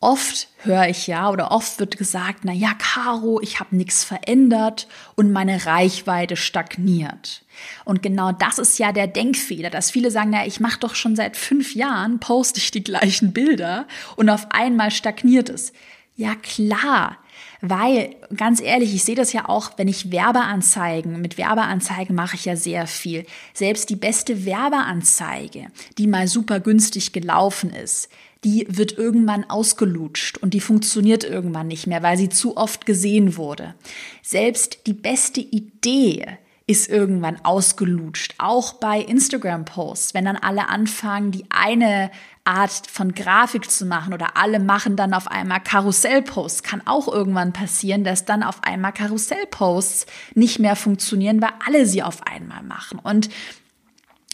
Oft 0.00 0.48
höre 0.58 0.88
ich 0.88 1.06
ja 1.06 1.30
oder 1.30 1.50
oft 1.50 1.80
wird 1.80 1.96
gesagt, 1.96 2.40
na 2.42 2.52
ja, 2.52 2.74
Caro, 2.74 3.40
ich 3.40 3.58
habe 3.58 3.74
nichts 3.74 4.04
verändert 4.04 4.86
und 5.14 5.32
meine 5.32 5.64
Reichweite 5.64 6.36
stagniert. 6.36 7.42
Und 7.86 8.02
genau 8.02 8.30
das 8.30 8.58
ist 8.58 8.78
ja 8.78 8.92
der 8.92 9.06
Denkfehler, 9.06 9.70
dass 9.70 9.90
viele 9.90 10.10
sagen, 10.10 10.30
na, 10.30 10.46
ich 10.46 10.60
mache 10.60 10.78
doch 10.78 10.94
schon 10.94 11.16
seit 11.16 11.38
fünf 11.38 11.74
Jahren, 11.74 12.20
poste 12.20 12.58
ich 12.58 12.70
die 12.70 12.84
gleichen 12.84 13.32
Bilder 13.32 13.86
und 14.16 14.28
auf 14.28 14.48
einmal 14.50 14.90
stagniert 14.90 15.48
es. 15.48 15.72
Ja 16.16 16.34
klar, 16.34 17.16
weil, 17.60 18.14
ganz 18.36 18.60
ehrlich, 18.60 18.94
ich 18.94 19.04
sehe 19.04 19.14
das 19.14 19.32
ja 19.32 19.48
auch, 19.48 19.72
wenn 19.76 19.88
ich 19.88 20.10
Werbeanzeigen, 20.10 21.20
mit 21.20 21.38
Werbeanzeigen 21.38 22.14
mache 22.14 22.36
ich 22.36 22.44
ja 22.44 22.56
sehr 22.56 22.86
viel. 22.86 23.24
Selbst 23.52 23.90
die 23.90 23.96
beste 23.96 24.44
Werbeanzeige, 24.44 25.66
die 25.98 26.06
mal 26.06 26.28
super 26.28 26.60
günstig 26.60 27.12
gelaufen 27.12 27.70
ist, 27.70 28.08
die 28.44 28.66
wird 28.68 28.98
irgendwann 28.98 29.48
ausgelutscht 29.48 30.38
und 30.38 30.52
die 30.52 30.60
funktioniert 30.60 31.24
irgendwann 31.24 31.68
nicht 31.68 31.86
mehr, 31.86 32.02
weil 32.02 32.18
sie 32.18 32.28
zu 32.28 32.56
oft 32.56 32.84
gesehen 32.84 33.36
wurde. 33.36 33.74
Selbst 34.22 34.86
die 34.86 34.92
beste 34.92 35.40
Idee, 35.40 36.38
ist 36.66 36.88
irgendwann 36.88 37.44
ausgelutscht. 37.44 38.34
Auch 38.38 38.74
bei 38.74 39.00
Instagram-Posts, 39.00 40.14
wenn 40.14 40.24
dann 40.24 40.36
alle 40.36 40.68
anfangen, 40.68 41.30
die 41.30 41.44
eine 41.50 42.10
Art 42.44 42.86
von 42.90 43.14
Grafik 43.14 43.70
zu 43.70 43.86
machen 43.86 44.12
oder 44.12 44.36
alle 44.36 44.60
machen 44.60 44.96
dann 44.96 45.14
auf 45.14 45.28
einmal 45.28 45.60
Karussell-Posts, 45.60 46.62
kann 46.62 46.82
auch 46.86 47.08
irgendwann 47.08 47.52
passieren, 47.52 48.04
dass 48.04 48.26
dann 48.26 48.42
auf 48.42 48.62
einmal 48.62 48.92
Karussell-Posts 48.92 50.06
nicht 50.34 50.58
mehr 50.58 50.76
funktionieren, 50.76 51.40
weil 51.40 51.52
alle 51.66 51.86
sie 51.86 52.02
auf 52.02 52.26
einmal 52.26 52.62
machen. 52.62 52.98
Und 52.98 53.30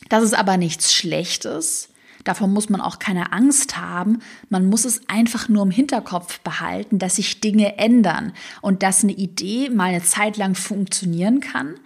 das 0.09 0.25
ist 0.25 0.35
aber 0.35 0.57
nichts 0.57 0.93
Schlechtes. 0.93 1.89
Davon 2.25 2.53
muss 2.53 2.69
man 2.69 2.81
auch 2.81 2.99
keine 2.99 3.33
Angst 3.33 3.79
haben. 3.79 4.19
Man 4.51 4.67
muss 4.67 4.85
es 4.85 5.09
einfach 5.09 5.49
nur 5.49 5.63
im 5.63 5.71
Hinterkopf 5.71 6.41
behalten, 6.41 6.99
dass 6.99 7.17
sich 7.17 7.41
Dinge 7.41 7.79
ändern 7.79 8.33
und 8.61 8.83
dass 8.83 9.03
eine 9.03 9.13
Idee 9.13 9.71
mal 9.71 9.91
eine 9.91 10.03
Zeit 10.03 10.37
lang 10.37 10.55
funktionieren 10.55 11.41
kann, 11.41 11.77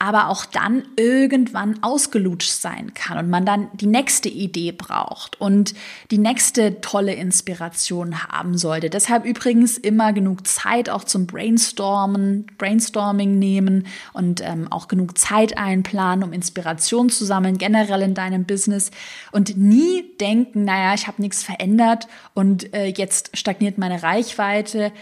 aber 0.00 0.30
auch 0.30 0.46
dann 0.46 0.82
irgendwann 0.96 1.82
ausgelutscht 1.82 2.50
sein 2.50 2.94
kann 2.94 3.18
und 3.18 3.28
man 3.28 3.44
dann 3.44 3.68
die 3.74 3.86
nächste 3.86 4.30
Idee 4.30 4.72
braucht 4.72 5.38
und 5.38 5.74
die 6.10 6.16
nächste 6.16 6.80
tolle 6.80 7.12
Inspiration 7.12 8.24
haben 8.24 8.56
sollte. 8.56 8.88
Deshalb 8.88 9.26
übrigens 9.26 9.76
immer 9.76 10.14
genug 10.14 10.46
Zeit 10.46 10.88
auch 10.88 11.04
zum 11.04 11.26
Brainstormen, 11.26 12.46
Brainstorming 12.56 13.38
nehmen 13.38 13.86
und 14.14 14.40
ähm, 14.42 14.72
auch 14.72 14.88
genug 14.88 15.18
Zeit 15.18 15.58
einplanen, 15.58 16.24
um 16.24 16.32
Inspiration 16.32 17.10
zu 17.10 17.26
sammeln, 17.26 17.58
generell 17.58 18.00
in 18.00 18.14
deinem 18.14 18.46
Business 18.46 18.90
und 19.32 19.58
nie 19.58 20.16
denken, 20.18 20.64
naja, 20.64 20.94
ich 20.94 21.08
habe 21.08 21.20
nichts 21.20 21.42
verändert 21.42 22.08
und 22.32 22.72
äh, 22.72 22.86
jetzt 22.86 23.36
stagniert 23.36 23.76
meine 23.76 24.02
Reichweite 24.02 24.92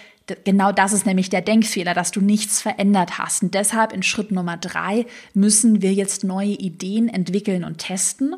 genau 0.45 0.73
das 0.73 0.93
ist 0.93 1.07
nämlich 1.07 1.31
der 1.31 1.43
Denkfehler, 1.43 1.95
dass 1.95 2.11
du 2.11 2.21
nichts 2.21 2.61
verändert 2.61 3.19
hast. 3.19 3.43
Und 3.43 3.55
deshalb 3.55 3.93
in 3.93 4.03
Schritt 4.03 4.31
Nummer 4.31 4.57
drei 4.57 5.07
müssen 5.35 5.83
wir 5.83 5.93
jetzt 5.93 6.25
neue 6.25 6.51
Ideen 6.51 7.09
entwickeln 7.09 7.65
und 7.65 7.79
testen. 7.79 8.35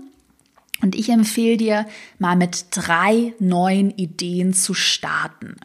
Und 0.82 0.94
ich 0.94 1.10
empfehle 1.10 1.56
dir, 1.56 1.86
mal 2.18 2.36
mit 2.36 2.66
drei 2.70 3.34
neuen 3.38 3.90
Ideen 3.90 4.54
zu 4.54 4.72
starten. 4.74 5.56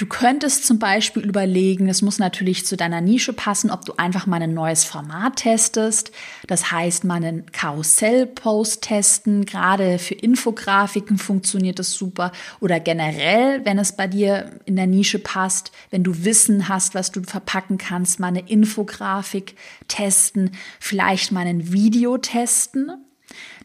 Du 0.00 0.06
könntest 0.06 0.66
zum 0.66 0.78
Beispiel 0.78 1.26
überlegen, 1.26 1.86
es 1.86 2.00
muss 2.00 2.18
natürlich 2.18 2.64
zu 2.64 2.74
deiner 2.74 3.02
Nische 3.02 3.34
passen, 3.34 3.70
ob 3.70 3.84
du 3.84 3.92
einfach 3.98 4.26
mal 4.26 4.40
ein 4.40 4.54
neues 4.54 4.82
Format 4.82 5.36
testest. 5.36 6.10
Das 6.46 6.72
heißt, 6.72 7.04
mal 7.04 7.16
einen 7.16 7.52
Karussell-Post 7.52 8.80
testen. 8.80 9.44
Gerade 9.44 9.98
für 9.98 10.14
Infografiken 10.14 11.18
funktioniert 11.18 11.78
das 11.78 11.92
super. 11.92 12.32
Oder 12.60 12.80
generell, 12.80 13.62
wenn 13.66 13.78
es 13.78 13.94
bei 13.94 14.06
dir 14.06 14.58
in 14.64 14.76
der 14.76 14.86
Nische 14.86 15.18
passt, 15.18 15.70
wenn 15.90 16.02
du 16.02 16.24
Wissen 16.24 16.70
hast, 16.70 16.94
was 16.94 17.12
du 17.12 17.22
verpacken 17.22 17.76
kannst, 17.76 18.20
mal 18.20 18.28
eine 18.28 18.48
Infografik 18.48 19.54
testen. 19.86 20.52
Vielleicht 20.78 21.30
mal 21.30 21.46
ein 21.46 21.74
Video 21.74 22.16
testen 22.16 22.90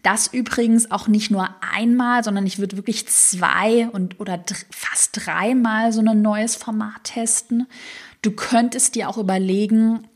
das 0.06 0.28
übrigens 0.28 0.92
auch 0.92 1.08
nicht 1.08 1.32
nur 1.32 1.50
einmal, 1.74 2.24
sondern 2.24 2.46
ich 2.46 2.60
würde 2.60 2.78
wirklich 2.78 3.08
zwei 3.08 3.90
und 3.90 4.20
oder 4.20 4.40
fast 4.70 5.26
dreimal 5.26 5.92
so 5.92 6.02
ein 6.02 6.22
neues 6.22 6.56
Format 6.56 7.04
testen. 7.06 7.68
Du 8.22 8.32
könntest 8.32 8.94
dir 8.94 9.10
auch 9.10 9.18
überlegen, 9.18 10.08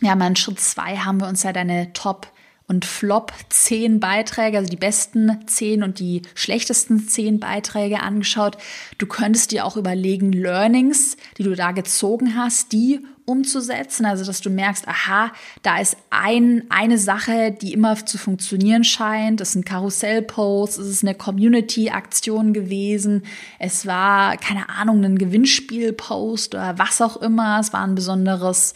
ja, 0.00 0.16
mal 0.16 0.28
in 0.28 0.36
Schritt 0.36 0.60
zwei 0.60 0.96
haben 0.96 1.20
wir 1.20 1.28
uns 1.28 1.42
ja 1.42 1.52
deine 1.52 1.92
Top 1.92 2.32
und 2.66 2.84
Flop 2.84 3.32
zehn 3.48 4.00
Beiträge, 4.00 4.56
also 4.56 4.70
die 4.70 4.76
besten 4.76 5.46
zehn 5.46 5.82
und 5.82 5.98
die 5.98 6.22
schlechtesten 6.34 7.06
zehn 7.06 7.38
Beiträge 7.38 8.00
angeschaut. 8.00 8.56
Du 8.98 9.06
könntest 9.06 9.52
dir 9.52 9.64
auch 9.64 9.76
überlegen, 9.76 10.32
Learnings, 10.32 11.16
die 11.38 11.44
du 11.44 11.54
da 11.54 11.72
gezogen 11.72 12.36
hast, 12.36 12.72
die 12.72 13.00
umzusetzen, 13.26 14.06
also 14.06 14.24
dass 14.24 14.40
du 14.40 14.50
merkst, 14.50 14.88
aha, 14.88 15.32
da 15.62 15.78
ist 15.78 15.96
ein, 16.10 16.64
eine 16.70 16.96
Sache, 16.96 17.50
die 17.50 17.72
immer 17.72 18.06
zu 18.06 18.18
funktionieren 18.18 18.84
scheint. 18.84 19.40
Das 19.40 19.52
sind 19.52 19.66
Karussellposts, 19.66 20.78
es 20.78 20.88
ist 20.88 21.02
eine 21.02 21.14
Community-Aktion 21.14 22.52
gewesen, 22.52 23.24
es 23.58 23.84
war, 23.84 24.36
keine 24.36 24.68
Ahnung, 24.68 25.04
ein 25.04 25.18
Gewinnspiel-Post 25.18 26.54
oder 26.54 26.78
was 26.78 27.02
auch 27.02 27.16
immer, 27.18 27.58
es 27.60 27.72
war 27.72 27.84
ein 27.84 27.94
besonderes 27.94 28.74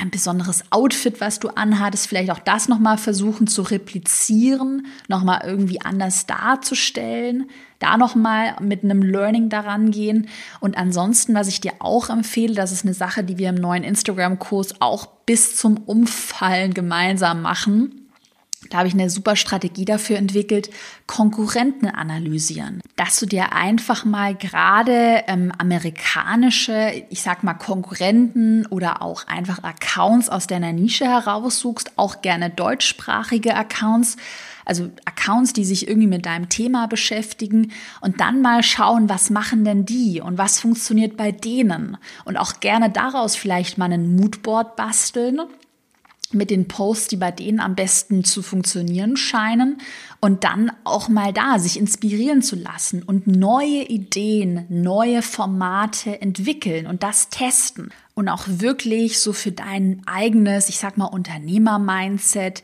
ein 0.00 0.10
besonderes 0.10 0.64
Outfit, 0.70 1.20
was 1.20 1.38
du 1.38 1.50
anhattest, 1.50 2.08
vielleicht 2.08 2.30
auch 2.32 2.40
das 2.40 2.68
nochmal 2.68 2.98
versuchen 2.98 3.46
zu 3.46 3.62
replizieren, 3.62 4.86
nochmal 5.06 5.42
irgendwie 5.44 5.80
anders 5.80 6.26
darzustellen, 6.26 7.48
da 7.78 7.96
nochmal 7.96 8.56
mit 8.60 8.82
einem 8.84 9.02
Learning 9.02 9.48
daran 9.48 9.90
gehen. 9.90 10.28
Und 10.60 10.76
ansonsten, 10.76 11.34
was 11.34 11.48
ich 11.48 11.60
dir 11.60 11.74
auch 11.78 12.10
empfehle, 12.10 12.54
das 12.54 12.72
ist 12.72 12.84
eine 12.84 12.94
Sache, 12.94 13.22
die 13.24 13.38
wir 13.38 13.50
im 13.50 13.54
neuen 13.56 13.84
Instagram-Kurs 13.84 14.80
auch 14.80 15.06
bis 15.26 15.56
zum 15.56 15.76
Umfallen 15.76 16.74
gemeinsam 16.74 17.42
machen 17.42 18.07
da 18.70 18.78
habe 18.78 18.88
ich 18.88 18.94
eine 18.94 19.10
super 19.10 19.36
Strategie 19.36 19.84
dafür 19.84 20.16
entwickelt, 20.16 20.70
Konkurrenten 21.06 21.86
analysieren. 21.86 22.80
Dass 22.96 23.18
du 23.18 23.26
dir 23.26 23.52
einfach 23.52 24.04
mal 24.04 24.34
gerade 24.34 25.22
ähm, 25.26 25.52
amerikanische, 25.56 27.04
ich 27.10 27.22
sag 27.22 27.44
mal 27.44 27.54
Konkurrenten 27.54 28.66
oder 28.66 29.02
auch 29.02 29.26
einfach 29.26 29.62
Accounts 29.62 30.28
aus 30.28 30.46
deiner 30.46 30.72
Nische 30.72 31.06
heraussuchst, 31.06 31.92
auch 31.96 32.22
gerne 32.22 32.50
deutschsprachige 32.50 33.54
Accounts, 33.54 34.16
also 34.68 34.90
Accounts, 35.06 35.54
die 35.54 35.64
sich 35.64 35.88
irgendwie 35.88 36.06
mit 36.06 36.26
deinem 36.26 36.50
Thema 36.50 36.86
beschäftigen 36.88 37.72
und 38.02 38.20
dann 38.20 38.42
mal 38.42 38.62
schauen, 38.62 39.08
was 39.08 39.30
machen 39.30 39.64
denn 39.64 39.86
die 39.86 40.20
und 40.20 40.36
was 40.36 40.60
funktioniert 40.60 41.16
bei 41.16 41.32
denen 41.32 41.96
und 42.26 42.36
auch 42.36 42.60
gerne 42.60 42.90
daraus 42.90 43.34
vielleicht 43.34 43.78
mal 43.78 43.90
ein 43.90 44.14
Moodboard 44.14 44.76
basteln 44.76 45.40
mit 46.32 46.50
den 46.50 46.68
Posts, 46.68 47.08
die 47.08 47.16
bei 47.16 47.30
denen 47.30 47.60
am 47.60 47.74
besten 47.74 48.24
zu 48.24 48.42
funktionieren 48.42 49.16
scheinen 49.16 49.78
und 50.20 50.44
dann 50.44 50.70
auch 50.84 51.08
mal 51.08 51.32
da 51.32 51.58
sich 51.58 51.78
inspirieren 51.78 52.42
zu 52.42 52.56
lassen 52.56 53.02
und 53.02 53.26
neue 53.26 53.84
Ideen, 53.84 54.66
neue 54.68 55.22
Formate 55.22 56.20
entwickeln 56.20 56.86
und 56.86 57.02
das 57.02 57.30
testen 57.30 57.90
und 58.14 58.28
auch 58.28 58.44
wirklich 58.46 59.20
so 59.20 59.32
für 59.32 59.52
dein 59.52 60.02
eigenes, 60.06 60.68
ich 60.68 60.78
sag 60.78 60.98
mal 60.98 61.06
Unternehmer-Mindset 61.06 62.62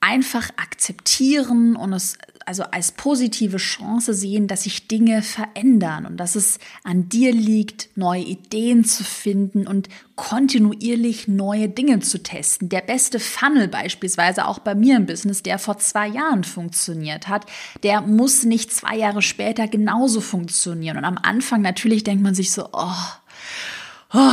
einfach 0.00 0.50
akzeptieren 0.56 1.76
und 1.76 1.92
es 1.94 2.18
also 2.46 2.64
als 2.64 2.92
positive 2.92 3.56
Chance 3.56 4.14
sehen, 4.14 4.46
dass 4.46 4.64
sich 4.64 4.88
Dinge 4.88 5.22
verändern 5.22 6.06
und 6.06 6.16
dass 6.16 6.34
es 6.34 6.58
an 6.82 7.08
dir 7.08 7.32
liegt, 7.32 7.88
neue 7.96 8.22
Ideen 8.22 8.84
zu 8.84 9.04
finden 9.04 9.66
und 9.66 9.88
kontinuierlich 10.16 11.26
neue 11.28 11.68
Dinge 11.68 12.00
zu 12.00 12.22
testen. 12.22 12.68
Der 12.68 12.80
beste 12.80 13.18
Funnel 13.18 13.68
beispielsweise 13.68 14.46
auch 14.46 14.58
bei 14.58 14.74
mir 14.74 14.96
im 14.96 15.06
Business, 15.06 15.42
der 15.42 15.58
vor 15.58 15.78
zwei 15.78 16.06
Jahren 16.06 16.44
funktioniert 16.44 17.28
hat, 17.28 17.46
der 17.82 18.00
muss 18.00 18.44
nicht 18.44 18.72
zwei 18.72 18.96
Jahre 18.96 19.22
später 19.22 19.66
genauso 19.66 20.20
funktionieren. 20.20 20.98
Und 20.98 21.04
am 21.04 21.18
Anfang 21.20 21.62
natürlich 21.62 22.04
denkt 22.04 22.22
man 22.22 22.34
sich 22.34 22.52
so, 22.52 22.68
oh, 22.72 22.92
oh, 24.12 24.32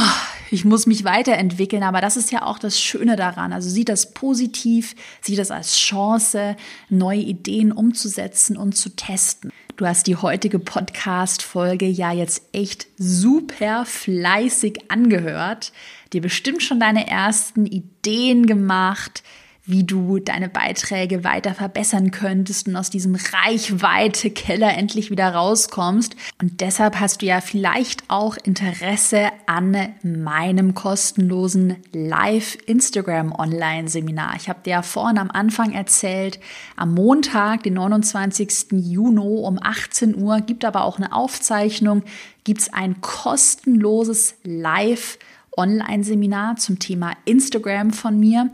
ich 0.51 0.65
muss 0.65 0.85
mich 0.85 1.05
weiterentwickeln, 1.05 1.83
aber 1.83 2.01
das 2.01 2.17
ist 2.17 2.31
ja 2.31 2.45
auch 2.45 2.59
das 2.59 2.79
Schöne 2.79 3.15
daran. 3.15 3.53
Also 3.53 3.69
sieh 3.69 3.85
das 3.85 4.13
positiv, 4.13 4.95
sieh 5.21 5.35
das 5.35 5.49
als 5.49 5.77
Chance, 5.77 6.57
neue 6.89 7.21
Ideen 7.21 7.71
umzusetzen 7.71 8.57
und 8.57 8.73
zu 8.73 8.89
testen. 8.89 9.51
Du 9.77 9.85
hast 9.87 10.07
die 10.07 10.17
heutige 10.17 10.59
Podcast-Folge 10.59 11.87
ja 11.87 12.11
jetzt 12.11 12.43
echt 12.51 12.87
super 12.97 13.85
fleißig 13.85 14.91
angehört, 14.91 15.71
dir 16.11 16.21
bestimmt 16.21 16.61
schon 16.61 16.79
deine 16.79 17.07
ersten 17.07 17.65
Ideen 17.65 18.45
gemacht, 18.45 19.23
wie 19.65 19.83
du 19.83 20.19
deine 20.19 20.49
Beiträge 20.49 21.23
weiter 21.23 21.53
verbessern 21.53 22.09
könntest 22.11 22.67
und 22.67 22.75
aus 22.75 22.89
diesem 22.89 23.15
Reichweite-Keller 23.15 24.75
endlich 24.75 25.11
wieder 25.11 25.31
rauskommst. 25.33 26.15
Und 26.41 26.59
deshalb 26.61 26.99
hast 26.99 27.21
du 27.21 27.27
ja 27.27 27.41
vielleicht 27.41 28.09
auch 28.09 28.37
Interesse 28.43 29.27
an 29.45 29.77
meinem 30.03 30.73
kostenlosen 30.73 31.75
Live-Instagram-Online-Seminar. 31.93 34.33
Ich 34.37 34.49
habe 34.49 34.61
dir 34.65 34.71
ja 34.71 34.81
vorhin 34.81 35.19
am 35.19 35.29
Anfang 35.29 35.73
erzählt, 35.73 36.39
am 36.75 36.95
Montag, 36.95 37.61
den 37.63 37.75
29. 37.75 38.71
Juni 38.71 39.21
um 39.21 39.59
18 39.61 40.15
Uhr, 40.15 40.41
gibt 40.41 40.65
aber 40.65 40.83
auch 40.83 40.97
eine 40.97 41.13
Aufzeichnung, 41.13 42.01
gibt 42.43 42.61
es 42.61 42.73
ein 42.73 42.99
kostenloses 43.01 44.33
Live- 44.43 45.19
Online-Seminar 45.57 46.55
zum 46.55 46.79
Thema 46.79 47.11
Instagram 47.25 47.91
von 47.91 48.17
mir 48.17 48.49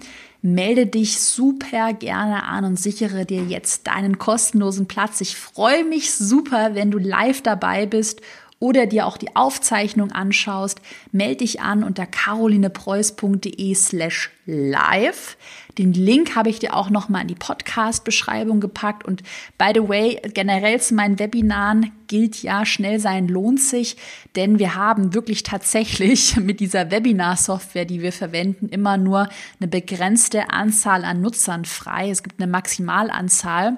melde 0.48 0.86
dich 0.86 1.20
super 1.20 1.94
gerne 1.94 2.44
an 2.44 2.64
und 2.64 2.80
sichere 2.80 3.26
dir 3.26 3.44
jetzt 3.44 3.88
deinen 3.88 4.18
kostenlosen 4.18 4.88
Platz. 4.88 5.20
Ich 5.20 5.36
freue 5.36 5.84
mich 5.84 6.14
super, 6.14 6.74
wenn 6.74 6.90
du 6.90 6.98
live 6.98 7.42
dabei 7.42 7.86
bist 7.86 8.22
oder 8.60 8.88
dir 8.88 9.06
auch 9.06 9.18
die 9.18 9.36
Aufzeichnung 9.36 10.12
anschaust, 10.12 10.82
melde 11.12 11.38
dich 11.38 11.62
an 11.62 11.84
unter 11.84 12.06
carolinepreuß.de 12.06 13.76
slash 13.76 14.32
live. 14.46 15.38
Den 15.78 15.94
Link 15.94 16.36
habe 16.36 16.50
ich 16.50 16.60
dir 16.60 16.74
auch 16.74 16.90
nochmal 16.90 17.22
in 17.22 17.28
die 17.28 17.36
Podcast-Beschreibung 17.36 18.60
gepackt. 18.60 19.06
Und 19.06 19.22
by 19.58 19.72
the 19.74 19.88
way, 19.88 20.20
generell 20.34 20.82
zu 20.82 20.96
meinen 20.96 21.20
Webinaren 21.20 21.92
gilt 22.08 22.42
ja, 22.42 22.66
schnell 22.66 23.00
sein 23.00 23.28
lohnt 23.28 23.60
sich, 23.60 23.98
denn 24.36 24.60
wir 24.60 24.76
haben 24.76 25.14
wirklich 25.14 25.44
tatsächlich 25.44 26.38
mit 26.42 26.60
dieser 26.60 26.90
Webinar-Software, 26.90 27.86
die 27.86 28.02
wir 28.02 28.12
verwenden, 28.12 28.70
immer 28.70 28.98
nur 28.98 29.30
eine 29.60 29.68
begrenzte 29.68 30.50
Anzahl 30.50 31.04
an 31.06 31.22
Nutzern 31.22 31.66
frei. 31.66 32.10
Es 32.10 32.24
gibt 32.24 32.42
eine 32.42 32.50
Maximalanzahl. 32.52 33.78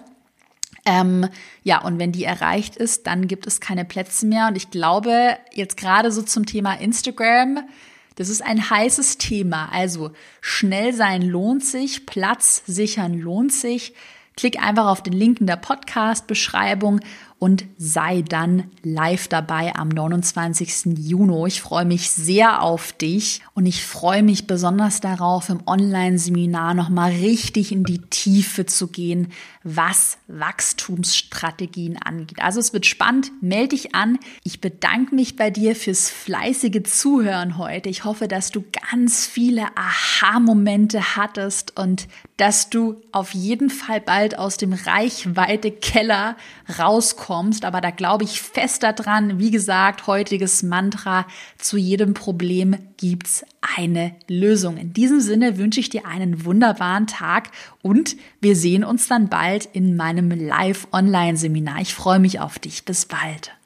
Ähm, 0.85 1.27
ja, 1.63 1.81
und 1.81 1.99
wenn 1.99 2.12
die 2.12 2.23
erreicht 2.23 2.77
ist, 2.77 3.07
dann 3.07 3.27
gibt 3.27 3.45
es 3.45 3.59
keine 3.59 3.83
Plätze 3.83 4.25
mehr. 4.25 4.47
Und 4.47 4.55
ich 4.55 4.71
glaube, 4.71 5.38
jetzt 5.51 5.77
gerade 5.77 6.12
so 6.12 6.21
zum 6.21 6.45
Thema 6.45 6.79
Instagram, 6.79 7.59
das 8.19 8.27
ist 8.27 8.45
ein 8.45 8.69
heißes 8.69 9.17
Thema. 9.17 9.69
Also 9.71 10.12
schnell 10.41 10.93
sein 10.93 11.21
lohnt 11.21 11.63
sich, 11.63 12.05
Platz 12.05 12.63
sichern 12.65 13.13
lohnt 13.13 13.53
sich. 13.53 13.93
Klick 14.36 14.62
einfach 14.62 14.88
auf 14.88 15.01
den 15.01 15.13
Link 15.13 15.39
in 15.39 15.47
der 15.47 15.55
Podcast-Beschreibung 15.55 16.99
und 17.39 17.63
sei 17.78 18.21
dann 18.21 18.65
live 18.84 19.30
dabei 19.30 19.73
am 19.75 19.88
29. 19.88 20.97
Juni. 20.99 21.47
Ich 21.47 21.62
freue 21.62 21.86
mich 21.86 22.10
sehr 22.12 22.62
auf 22.62 22.91
dich 22.91 23.41
und 23.54 23.65
ich 23.65 23.84
freue 23.84 24.23
mich 24.23 24.45
besonders 24.45 24.99
darauf, 24.99 25.47
im 25.47 25.62
Online-Seminar 25.65 26.73
nochmal 26.73 27.12
richtig 27.12 27.71
in 27.71 27.86
die 27.86 28.02
Tiefe 28.02 28.65
zu 28.65 28.88
gehen, 28.88 29.32
was 29.63 30.17
Wachstumsstrategien 30.28 31.97
angeht. 31.97 32.41
Also 32.41 32.60
es 32.60 32.73
wird 32.73 32.86
spannend. 32.86 33.32
Melde 33.41 33.69
dich 33.69 33.95
an. 33.95 34.17
Ich 34.43 34.60
bedanke 34.60 35.15
mich 35.15 35.36
bei 35.36 35.49
dir 35.49 35.75
fürs 35.75 36.10
fleißige 36.10 36.84
Zuhören 36.84 37.58
heute. 37.58 37.88
Ich 37.88 38.04
hoffe, 38.04 38.28
dass 38.28 38.52
du 38.52 38.65
ganz 38.91 39.25
viele 39.25 39.65
Aha-Momente 39.75 41.15
hattest 41.15 41.80
und 41.80 42.08
dass 42.38 42.69
du 42.69 43.02
auf 43.12 43.34
jeden 43.34 43.69
Fall 43.69 44.02
bald 44.02 44.38
aus 44.38 44.58
dem 44.58 44.73
Reichweite-Keller 44.73 46.36
rauskommst 46.78 47.28
kommst, 47.29 47.63
aber 47.63 47.79
da 47.79 47.91
glaube 47.91 48.23
ich 48.23 48.41
fest 48.41 48.81
daran. 48.81 49.37
Wie 49.37 49.51
gesagt, 49.51 50.07
heutiges 50.07 50.63
Mantra, 50.63 51.27
zu 51.59 51.77
jedem 51.77 52.15
Problem 52.15 52.75
gibt's 52.97 53.45
eine 53.77 54.15
Lösung. 54.27 54.77
In 54.77 54.93
diesem 54.93 55.21
Sinne 55.21 55.59
wünsche 55.59 55.79
ich 55.79 55.91
dir 55.91 56.07
einen 56.07 56.43
wunderbaren 56.43 57.05
Tag 57.05 57.51
und 57.83 58.17
wir 58.41 58.55
sehen 58.55 58.83
uns 58.83 59.07
dann 59.07 59.29
bald 59.29 59.69
in 59.73 59.95
meinem 59.95 60.31
Live-Online-Seminar. 60.31 61.81
Ich 61.81 61.93
freue 61.93 62.17
mich 62.17 62.39
auf 62.39 62.57
dich. 62.57 62.83
Bis 62.83 63.05
bald. 63.05 63.59